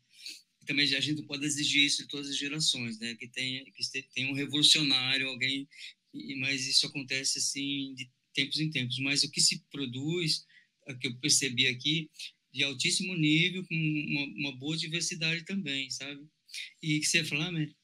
[0.66, 3.16] Também a gente pode exigir isso de todas as gerações, né?
[3.16, 5.68] Que tem, que tem um revolucionário, alguém,
[6.40, 9.00] mas isso acontece assim de tempos em tempos.
[9.00, 10.46] Mas o que se produz,
[10.88, 12.10] o que eu percebi aqui,
[12.52, 16.28] de altíssimo nível, com uma, uma boa diversidade também, sabe?
[16.82, 17.76] E que você ia falar, Mary?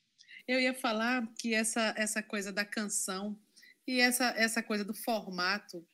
[0.48, 3.40] Eu ia falar que essa, essa coisa da canção
[3.88, 5.86] e essa, essa coisa do formato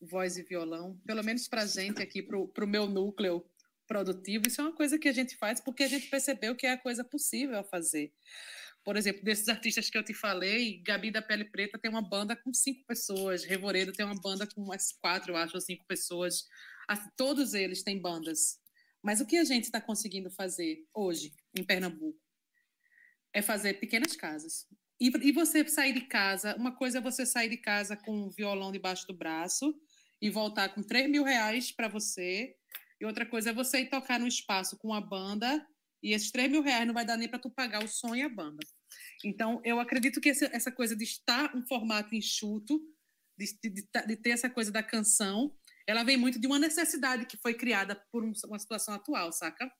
[0.00, 3.44] voz e violão, pelo menos para gente aqui, para o meu núcleo
[3.86, 6.72] produtivo, isso é uma coisa que a gente faz porque a gente percebeu que é
[6.72, 8.12] a coisa possível a fazer.
[8.84, 12.36] Por exemplo, desses artistas que eu te falei, Gabi da Pele Preta tem uma banda
[12.36, 16.44] com cinco pessoas, Revoredo tem uma banda com umas quatro, eu acho, ou cinco pessoas.
[17.16, 18.58] Todos eles têm bandas.
[19.02, 22.20] Mas o que a gente está conseguindo fazer hoje, em Pernambuco,
[23.32, 24.66] é fazer pequenas casas.
[25.00, 28.30] E, e você sair de casa, uma coisa é você sair de casa com um
[28.30, 29.74] violão debaixo do braço
[30.20, 32.54] e voltar com 3 mil reais para você,
[33.00, 35.66] e outra coisa é você ir tocar no espaço com a banda
[36.02, 38.22] e esses 3 mil reais não vai dar nem para tu pagar o som e
[38.22, 38.64] a banda.
[39.24, 42.78] Então, eu acredito que essa, essa coisa de estar um formato enxuto,
[43.36, 47.38] de, de, de, ter essa coisa da canção, ela vem muito de uma necessidade que
[47.38, 49.70] foi criada por uma situação atual, saca?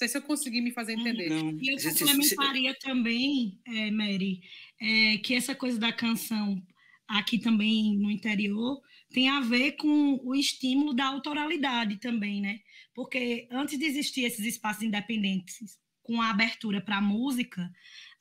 [0.00, 1.28] Sei se eu consegui me fazer entender.
[1.28, 1.58] Não.
[1.60, 4.40] E eu complementaria também, é, Mary,
[4.80, 6.60] é, que essa coisa da canção
[7.06, 8.80] aqui também no interior,
[9.10, 12.60] tem a ver com o estímulo da autoralidade também, né?
[12.94, 17.70] Porque antes de existir esses espaços independentes com a abertura para a música,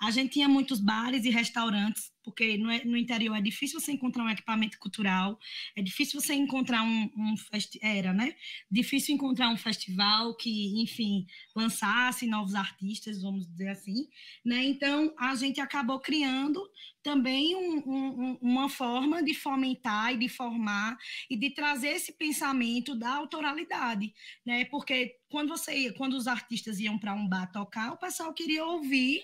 [0.02, 4.24] a gente tinha muitos bares e restaurantes, porque no, no, interior é difícil você encontrar
[4.24, 5.38] um equipamento cultural,
[5.76, 7.36] é difícil você encontrar um, um
[7.82, 8.36] era, né?
[8.70, 11.26] Difícil encontrar um festival que, enfim,
[11.56, 14.08] lançasse novos artistas, vamos dizer assim,
[14.46, 14.64] né?
[14.64, 16.62] Então a gente acabou criando
[17.02, 20.98] também um, um, uma forma de fomentar e de formar
[21.30, 24.14] e de trazer esse pensamento da autoralidade,
[24.46, 24.66] né?
[24.66, 28.66] Porque quando você ia, quando os artistas iam para um bar tocar, o pessoal queria
[28.66, 29.22] ouvir,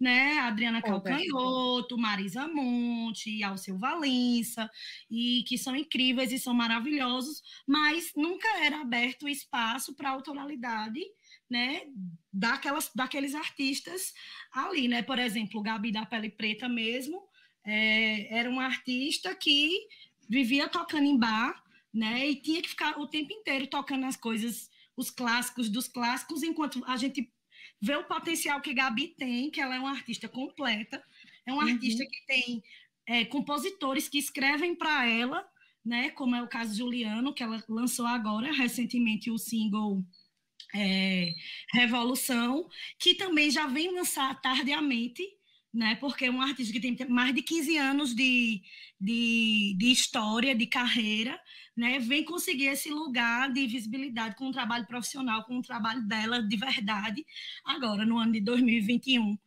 [0.00, 0.17] né?
[0.38, 4.70] Adriana Calcanhoto, Marisa Monte, Alceu Valença,
[5.10, 10.12] e que são incríveis e são maravilhosos, mas nunca era aberto o espaço para a
[10.12, 11.00] autoralidade
[11.48, 11.82] né,
[12.32, 14.12] daquelas, daqueles artistas
[14.52, 15.02] ali, né?
[15.02, 17.22] Por exemplo, o Gabi da Pele Preta mesmo
[17.64, 19.72] é, era um artista que
[20.28, 21.62] vivia tocando em bar,
[21.92, 22.28] né?
[22.28, 26.84] E tinha que ficar o tempo inteiro tocando as coisas, os clássicos dos clássicos, enquanto
[26.86, 27.32] a gente
[27.80, 31.02] vê o potencial que Gabi tem, que ela é uma artista completa,
[31.46, 31.72] é uma uhum.
[31.72, 32.62] artista que tem
[33.06, 35.48] é, compositores que escrevem para ela,
[35.84, 36.10] né?
[36.10, 40.04] Como é o caso de Juliano, que ela lançou agora recentemente o single
[40.74, 41.32] é,
[41.72, 42.68] Revolução,
[42.98, 45.22] que também já vem lançar tardiamente,
[45.78, 45.94] né?
[45.94, 48.60] Porque é um artista que tem mais de 15 anos de,
[49.00, 51.40] de, de história, de carreira,
[51.76, 52.00] né?
[52.00, 56.56] Vem conseguir esse lugar de visibilidade com um trabalho profissional, com um trabalho dela de
[56.56, 57.24] verdade,
[57.64, 59.38] agora no ano de 2021.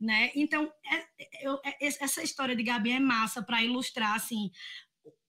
[0.00, 0.30] Né?
[0.36, 1.06] Então, é,
[1.42, 4.48] eu, é, essa história de Gabi é massa para ilustrar assim,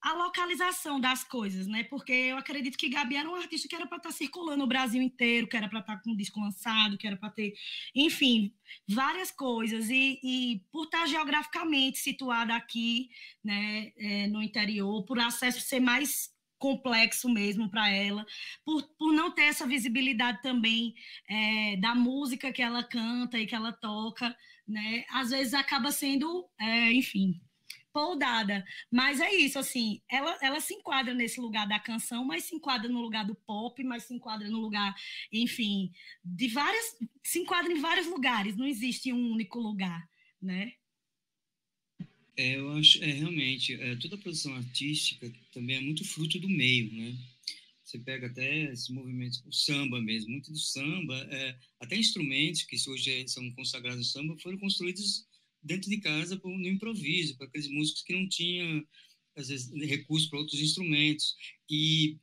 [0.02, 1.84] a localização das coisas, né?
[1.84, 4.68] Porque eu acredito que Gabi era um artista que era para estar tá circulando o
[4.68, 7.54] Brasil inteiro, que era para estar tá com um disco lançado, que era para ter,
[7.94, 8.52] enfim,
[8.90, 9.90] várias coisas.
[9.90, 13.10] E, e, por estar tá geograficamente situada aqui,
[13.44, 18.26] né, é, no interior, por acesso ser mais complexo mesmo para ela,
[18.64, 20.94] por, por não ter essa visibilidade também
[21.28, 24.36] é, da música que ela canta e que ela toca,
[24.68, 25.04] né?
[25.10, 27.42] Às vezes acaba sendo, é, enfim,
[27.92, 28.66] poldada.
[28.90, 32.90] Mas é isso, assim, ela, ela se enquadra nesse lugar da canção, mas se enquadra
[32.90, 34.94] no lugar do pop, mas se enquadra no lugar,
[35.32, 35.92] enfim,
[36.24, 36.98] de várias.
[37.24, 40.08] Se enquadra em vários lugares, não existe um único lugar,
[40.42, 40.74] né?
[42.38, 46.50] É, eu acho, é realmente, é, toda a produção artística também é muito fruto do
[46.50, 47.18] meio, né?
[47.84, 52.78] Você pega até esses movimentos, o samba mesmo, muito do samba, é, até instrumentos que
[52.90, 55.28] hoje são consagrados no samba foram construídos
[55.64, 58.86] dentro de casa no improviso, para aqueles músicos que não tinham,
[59.36, 61.36] às vezes, recursos para outros instrumentos.
[61.70, 62.18] E,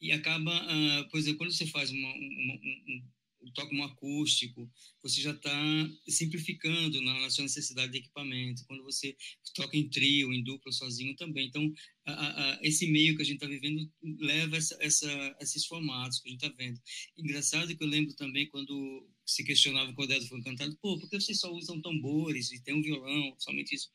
[0.00, 3.02] e acaba, uh, por exemplo, quando você faz uma, uma, um,
[3.42, 4.70] um, toca um acústico,
[5.02, 8.64] você já está simplificando na, na, sua necessidade de equipamento.
[8.66, 9.16] Quando você
[9.54, 11.46] toca em trio, em dupla, sozinho também.
[11.46, 11.72] Então,
[12.06, 16.28] a, a, esse meio que a gente está vivendo leva essa, essa, esses formatos que
[16.28, 16.80] a gente está vendo.
[17.16, 21.20] Engraçado que eu lembro também quando se questionava quando Edson foi cantado, pô, por que
[21.20, 23.90] vocês só usam tambores e tem um violão, somente isso?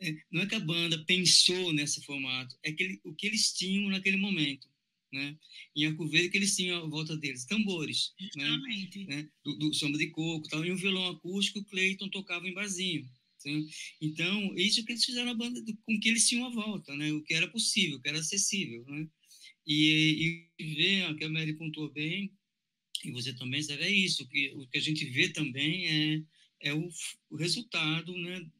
[0.00, 3.52] É, não é que a banda pensou nesse formato, é que ele, o que eles
[3.52, 4.68] tinham naquele momento.
[5.12, 5.36] Né?
[5.74, 8.48] Em Arco Verde, que eles tinham à volta deles tambores, né?
[9.08, 9.28] né?
[9.42, 13.08] Do, do samba de coco tal, e um violão acústico, o Cleiton tocava em barzinho.
[14.00, 17.12] Então, isso que eles fizeram a banda com que eles tinham à volta, né?
[17.12, 19.08] O que era possível, o que era acessível, né?
[19.66, 22.32] E, e ver, que a Mary pontuou bem,
[23.04, 26.22] e você também sabe, é isso, que, o que a gente vê também é,
[26.60, 26.88] é o,
[27.30, 28.50] o resultado né,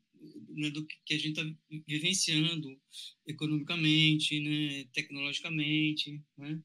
[0.51, 2.81] né, do que a gente está vivenciando
[3.27, 6.61] economicamente, né, tecnologicamente, né?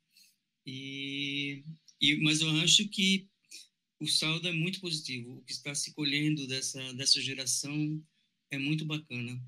[0.66, 1.64] E,
[2.00, 3.28] e, mas eu acho que
[4.00, 5.38] o saldo é muito positivo.
[5.38, 8.02] O que está se colhendo dessa, dessa geração
[8.50, 9.42] é muito bacana.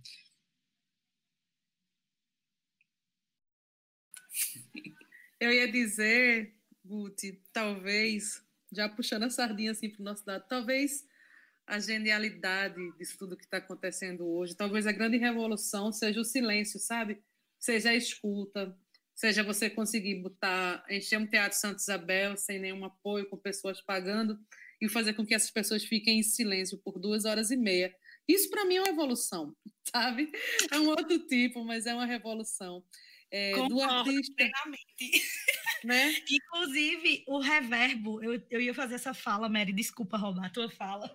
[5.39, 6.54] Eu ia dizer
[6.85, 11.03] Guti, talvez, já puxando a sardinha assim para o nosso lado, talvez
[11.65, 16.79] a genialidade disso tudo que está acontecendo hoje, talvez a grande revolução seja o silêncio,
[16.79, 17.19] sabe?
[17.57, 18.77] Seja a escuta,
[19.15, 24.39] seja você conseguir botar, encher um teatro Santa Isabel sem nenhum apoio, com pessoas pagando,
[24.79, 27.95] e fazer com que essas pessoas fiquem em silêncio por duas horas e meia.
[28.27, 29.55] Isso para mim é uma evolução,
[29.91, 30.31] sabe?
[30.71, 32.83] É um outro tipo, mas é uma revolução.
[33.31, 34.33] É, do artista.
[34.35, 34.85] Plenamente.
[35.83, 36.15] Né?
[36.29, 41.09] Inclusive, o reverbo, eu, eu ia fazer essa fala, Mary, desculpa roubar a tua fala.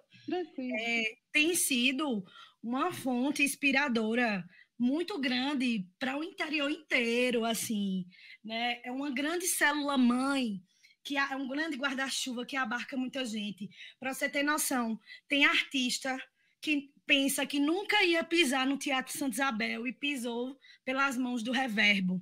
[0.59, 1.03] É,
[1.33, 2.25] tem sido
[2.63, 4.45] uma fonte inspiradora
[4.79, 8.07] muito grande para o interior inteiro, assim,
[8.43, 8.81] né?
[8.83, 10.63] É uma grande célula mãe
[11.03, 13.69] que é um grande guarda-chuva que abarca muita gente.
[13.99, 14.99] Para você ter noção,
[15.29, 16.17] tem artista
[16.61, 21.53] que pensa que nunca ia pisar no Teatro Santa Isabel e pisou pelas mãos do
[21.53, 22.21] Reverbo,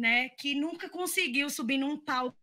[0.00, 0.30] né?
[0.30, 2.36] Que nunca conseguiu subir num palco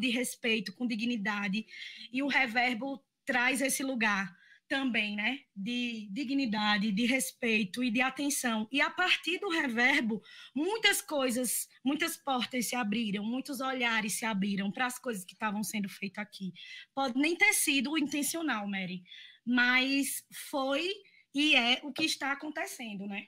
[0.00, 1.66] de respeito, com dignidade,
[2.12, 4.34] e o Reverbo traz esse lugar
[4.72, 8.66] também, né, de dignidade, de respeito e de atenção.
[8.72, 10.22] E a partir do reverbo,
[10.54, 15.62] muitas coisas, muitas portas se abriram, muitos olhares se abriram para as coisas que estavam
[15.62, 16.54] sendo feitas aqui.
[16.94, 19.02] Pode nem ter sido intencional, Mary,
[19.44, 20.90] mas foi
[21.34, 23.26] e é o que está acontecendo, né?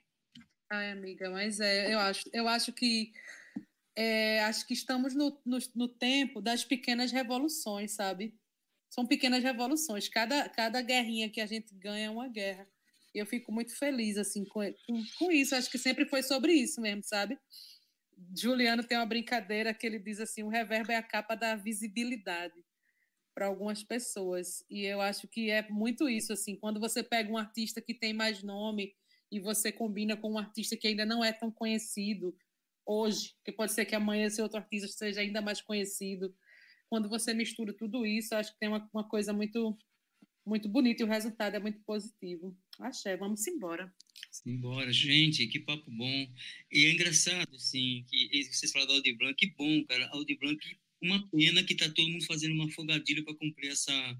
[0.72, 3.12] Ai, amiga, mas é, eu acho, eu acho que
[3.96, 8.34] é, acho que estamos no, no, no tempo das pequenas revoluções, sabe?
[8.94, 10.08] são pequenas revoluções.
[10.08, 12.66] Cada, cada guerrinha que a gente ganha é uma guerra.
[13.12, 15.56] Eu fico muito feliz assim com, com, com isso.
[15.56, 17.36] Acho que sempre foi sobre isso mesmo, sabe?
[18.36, 22.64] Juliano tem uma brincadeira que ele diz assim: o reverb é a capa da visibilidade
[23.34, 24.64] para algumas pessoas.
[24.70, 28.12] E eu acho que é muito isso assim, quando você pega um artista que tem
[28.12, 28.94] mais nome
[29.30, 32.36] e você combina com um artista que ainda não é tão conhecido
[32.86, 36.34] hoje, que pode ser que amanhã esse outro artista seja ainda mais conhecido
[36.88, 39.76] quando você mistura tudo isso, acho que tem uma, uma coisa muito
[40.46, 42.56] muito bonita e o resultado é muito positivo.
[42.78, 43.92] Axé, vamos embora.
[44.44, 46.28] Embora, gente, que papo bom.
[46.70, 50.06] E é engraçado, assim, que vocês falaram da Audi Blanc, que bom, cara.
[50.12, 50.58] Audi Blanc,
[51.02, 54.18] uma pena que tá todo mundo fazendo uma folgadilha para cumprir essa,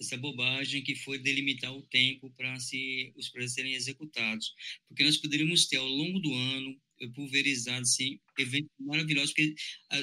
[0.00, 4.54] essa bobagem que foi delimitar o tempo para se os projetos serem executados.
[4.86, 6.80] Porque nós poderíamos ter, ao longo do ano,
[7.14, 9.54] pulverizado, assim, eventos maravilhosos, porque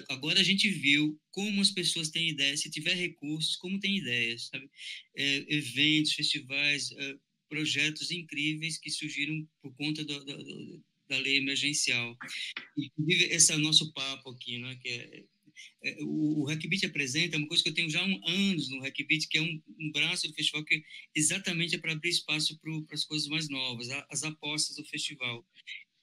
[0.10, 4.48] agora a gente viu como as pessoas têm ideias, se tiver recursos, como tem ideias,
[4.48, 4.70] sabe?
[5.16, 7.16] É, eventos, festivais, é,
[7.50, 12.18] projetos incríveis que surgiram por conta do, do, da lei emergencial.
[12.78, 15.24] Inclusive, esse é o nosso papo aqui, né, que é,
[15.84, 19.28] é, o, o Hackbeat apresenta uma coisa que eu tenho já há anos no Hackbeat,
[19.28, 20.84] que é um, um, braço do festival que
[21.14, 25.46] exatamente é para abrir espaço para as coisas mais novas, as apostas do festival.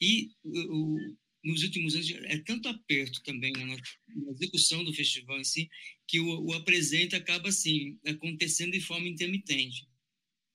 [0.03, 0.97] E o,
[1.45, 5.71] nos últimos anos é tanto aperto também na, na execução do festival em si,
[6.09, 9.87] que o, o apresenta acaba assim, acontecendo de forma intermitente.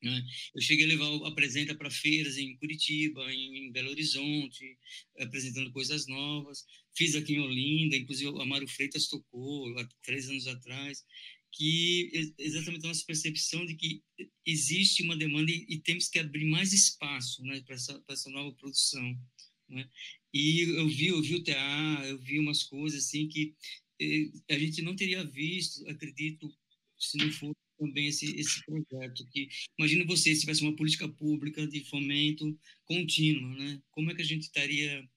[0.03, 0.21] Né?
[0.53, 4.77] Eu cheguei a levar o apresenta para feiras em Curitiba, em, em, Belo Horizonte,
[5.17, 6.65] apresentando coisas novas.
[6.93, 11.03] Fiz aqui em Olinda, inclusive o Amaro Freitas tocou há três anos atrás,
[11.51, 14.03] que exatamente a nossa percepção de que
[14.45, 18.53] existe uma demanda e, e temos que abrir mais espaço né, para essa, essa nova
[18.55, 19.17] produção.
[19.69, 19.89] Né?
[20.33, 23.55] E eu vi, eu vi o TA, eu vi umas coisas assim que
[23.99, 26.53] eh, a gente não teria visto, acredito,
[26.97, 29.27] se não fosse também esse, esse projeto.
[29.31, 29.47] Que,
[29.77, 33.81] imagina você se tivesse uma política pública de fomento contínuo, né?
[33.91, 35.07] Como é que a gente estaria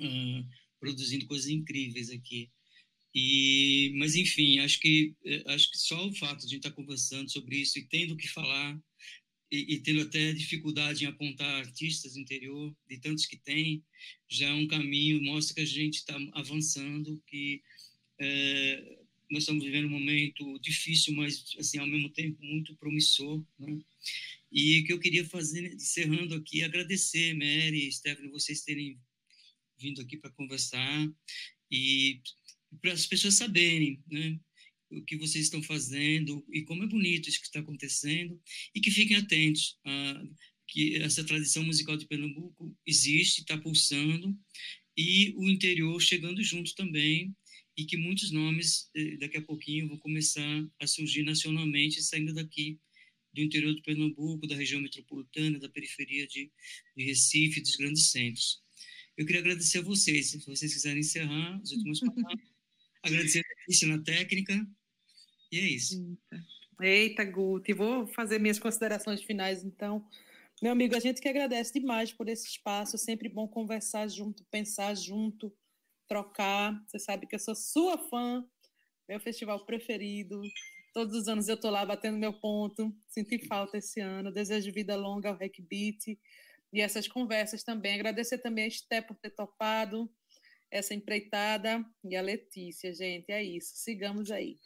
[0.00, 0.48] uh,
[0.80, 2.50] produzindo coisas incríveis aqui?
[3.14, 6.72] E, mas enfim, acho que eh, acho que só o fato de a gente estar
[6.72, 8.78] conversando sobre isso e tendo que falar
[9.50, 13.82] e, e, tendo até dificuldade em apontar artistas do interior, de tantos que tem,
[14.28, 17.62] já é um caminho, mostra que a gente está avançando, que
[18.18, 18.98] é,
[19.30, 23.78] nós estamos vivendo um momento difícil, mas assim ao mesmo tempo muito promissor, né?
[24.50, 28.98] E que eu queria fazer, encerrando aqui, agradecer, Mary, Stephanie, vocês terem
[29.78, 31.12] vindo aqui para conversar
[31.70, 32.20] e
[32.80, 34.38] para as pessoas saberem, né?
[34.90, 38.40] O que vocês estão fazendo e como é bonito isso que está acontecendo
[38.74, 40.24] e que fiquem atentos a
[40.66, 44.38] que essa tradição musical de Pernambuco existe, está pulsando
[44.96, 47.34] e o interior chegando junto também
[47.76, 52.78] e que muitos nomes eh, daqui a pouquinho vão começar a surgir nacionalmente saindo daqui
[53.32, 56.50] do interior do Pernambuco, da região metropolitana, da periferia de,
[56.96, 58.60] de Recife, dos grandes centros.
[59.16, 62.48] Eu queria agradecer a vocês, se vocês quiserem encerrar as últimas palavras.
[63.02, 64.68] agradecer a Cristina na técnica,
[65.50, 66.18] e é isso.
[66.30, 66.44] Eita,
[66.80, 70.06] Eita Guti, vou fazer minhas considerações finais, então.
[70.60, 74.44] Meu amigo, a gente que agradece demais por esse espaço, é sempre bom conversar junto,
[74.50, 75.54] pensar junto,
[76.08, 76.82] trocar.
[76.86, 78.44] Você sabe que eu sou sua fã,
[79.08, 80.40] meu festival preferido.
[80.92, 82.92] Todos os anos eu estou lá batendo meu ponto.
[83.06, 84.32] Senti falta esse ano.
[84.32, 86.18] Desejo vida longa ao Hackbeat
[86.72, 87.94] e essas conversas também.
[87.94, 90.10] Agradecer também a Esté por ter topado
[90.70, 93.30] essa empreitada e a Letícia, gente.
[93.30, 93.76] É isso.
[93.76, 94.58] Sigamos aí.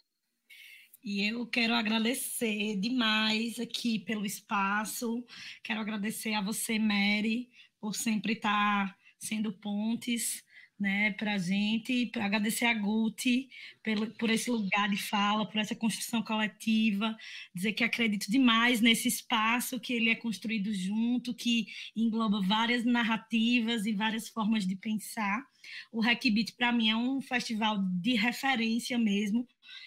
[1.05, 5.25] E eu quero agradecer demais aqui pelo espaço.
[5.63, 7.51] Quero agradecer a você, Mary,
[7.81, 10.45] por sempre estar sendo pontes
[10.79, 13.49] né, para a gente, agradecer a Guti
[13.83, 17.17] pelo, por esse lugar de fala, por essa construção coletiva,
[17.55, 23.87] dizer que acredito demais nesse espaço que ele é construído junto, que engloba várias narrativas
[23.87, 25.45] e várias formas de pensar.
[25.91, 29.47] O Hackbeat, para mim, é um festival de referência mesmo,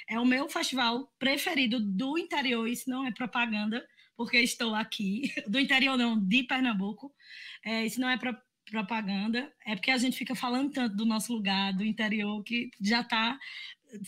[0.09, 5.59] é o meu festival preferido do interior, isso não é propaganda, porque estou aqui, do
[5.59, 7.13] interior não, de Pernambuco.
[7.63, 8.39] É, isso não é para
[8.71, 13.01] propaganda, é porque a gente fica falando tanto do nosso lugar, do interior, que já
[13.01, 13.38] está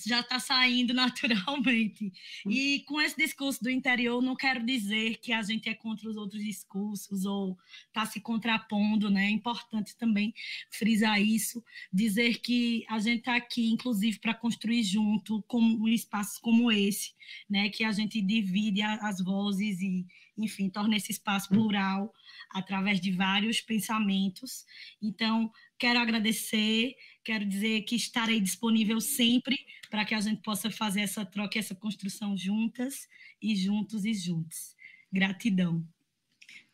[0.05, 2.11] já está saindo naturalmente.
[2.45, 6.15] E com esse discurso do interior, não quero dizer que a gente é contra os
[6.15, 7.57] outros discursos ou
[7.87, 9.25] está se contrapondo, né?
[9.25, 10.33] É importante também
[10.69, 16.37] frisar isso, dizer que a gente está aqui, inclusive, para construir junto com um espaços
[16.39, 17.13] como esse,
[17.49, 17.69] né?
[17.69, 20.05] Que a gente divide as vozes e,
[20.37, 22.13] enfim, torna esse espaço plural
[22.51, 24.65] através de vários pensamentos.
[25.01, 29.57] Então, quero agradecer, quero dizer que estarei disponível sempre
[29.89, 33.07] para que a gente possa fazer essa troca, essa construção juntas
[33.41, 34.75] e juntos e juntos.
[35.11, 35.87] Gratidão.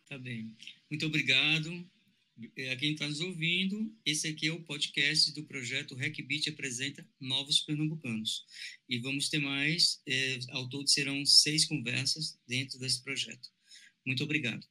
[0.07, 0.55] Tá bem.
[0.89, 1.87] Muito obrigado.
[2.57, 7.07] É, a quem está nos ouvindo, esse aqui é o podcast do projeto RecBit apresenta
[7.19, 8.43] Novos Pernambucanos.
[8.89, 13.49] E vamos ter mais, é, ao todo serão seis conversas dentro desse projeto.
[14.05, 14.67] Muito obrigado.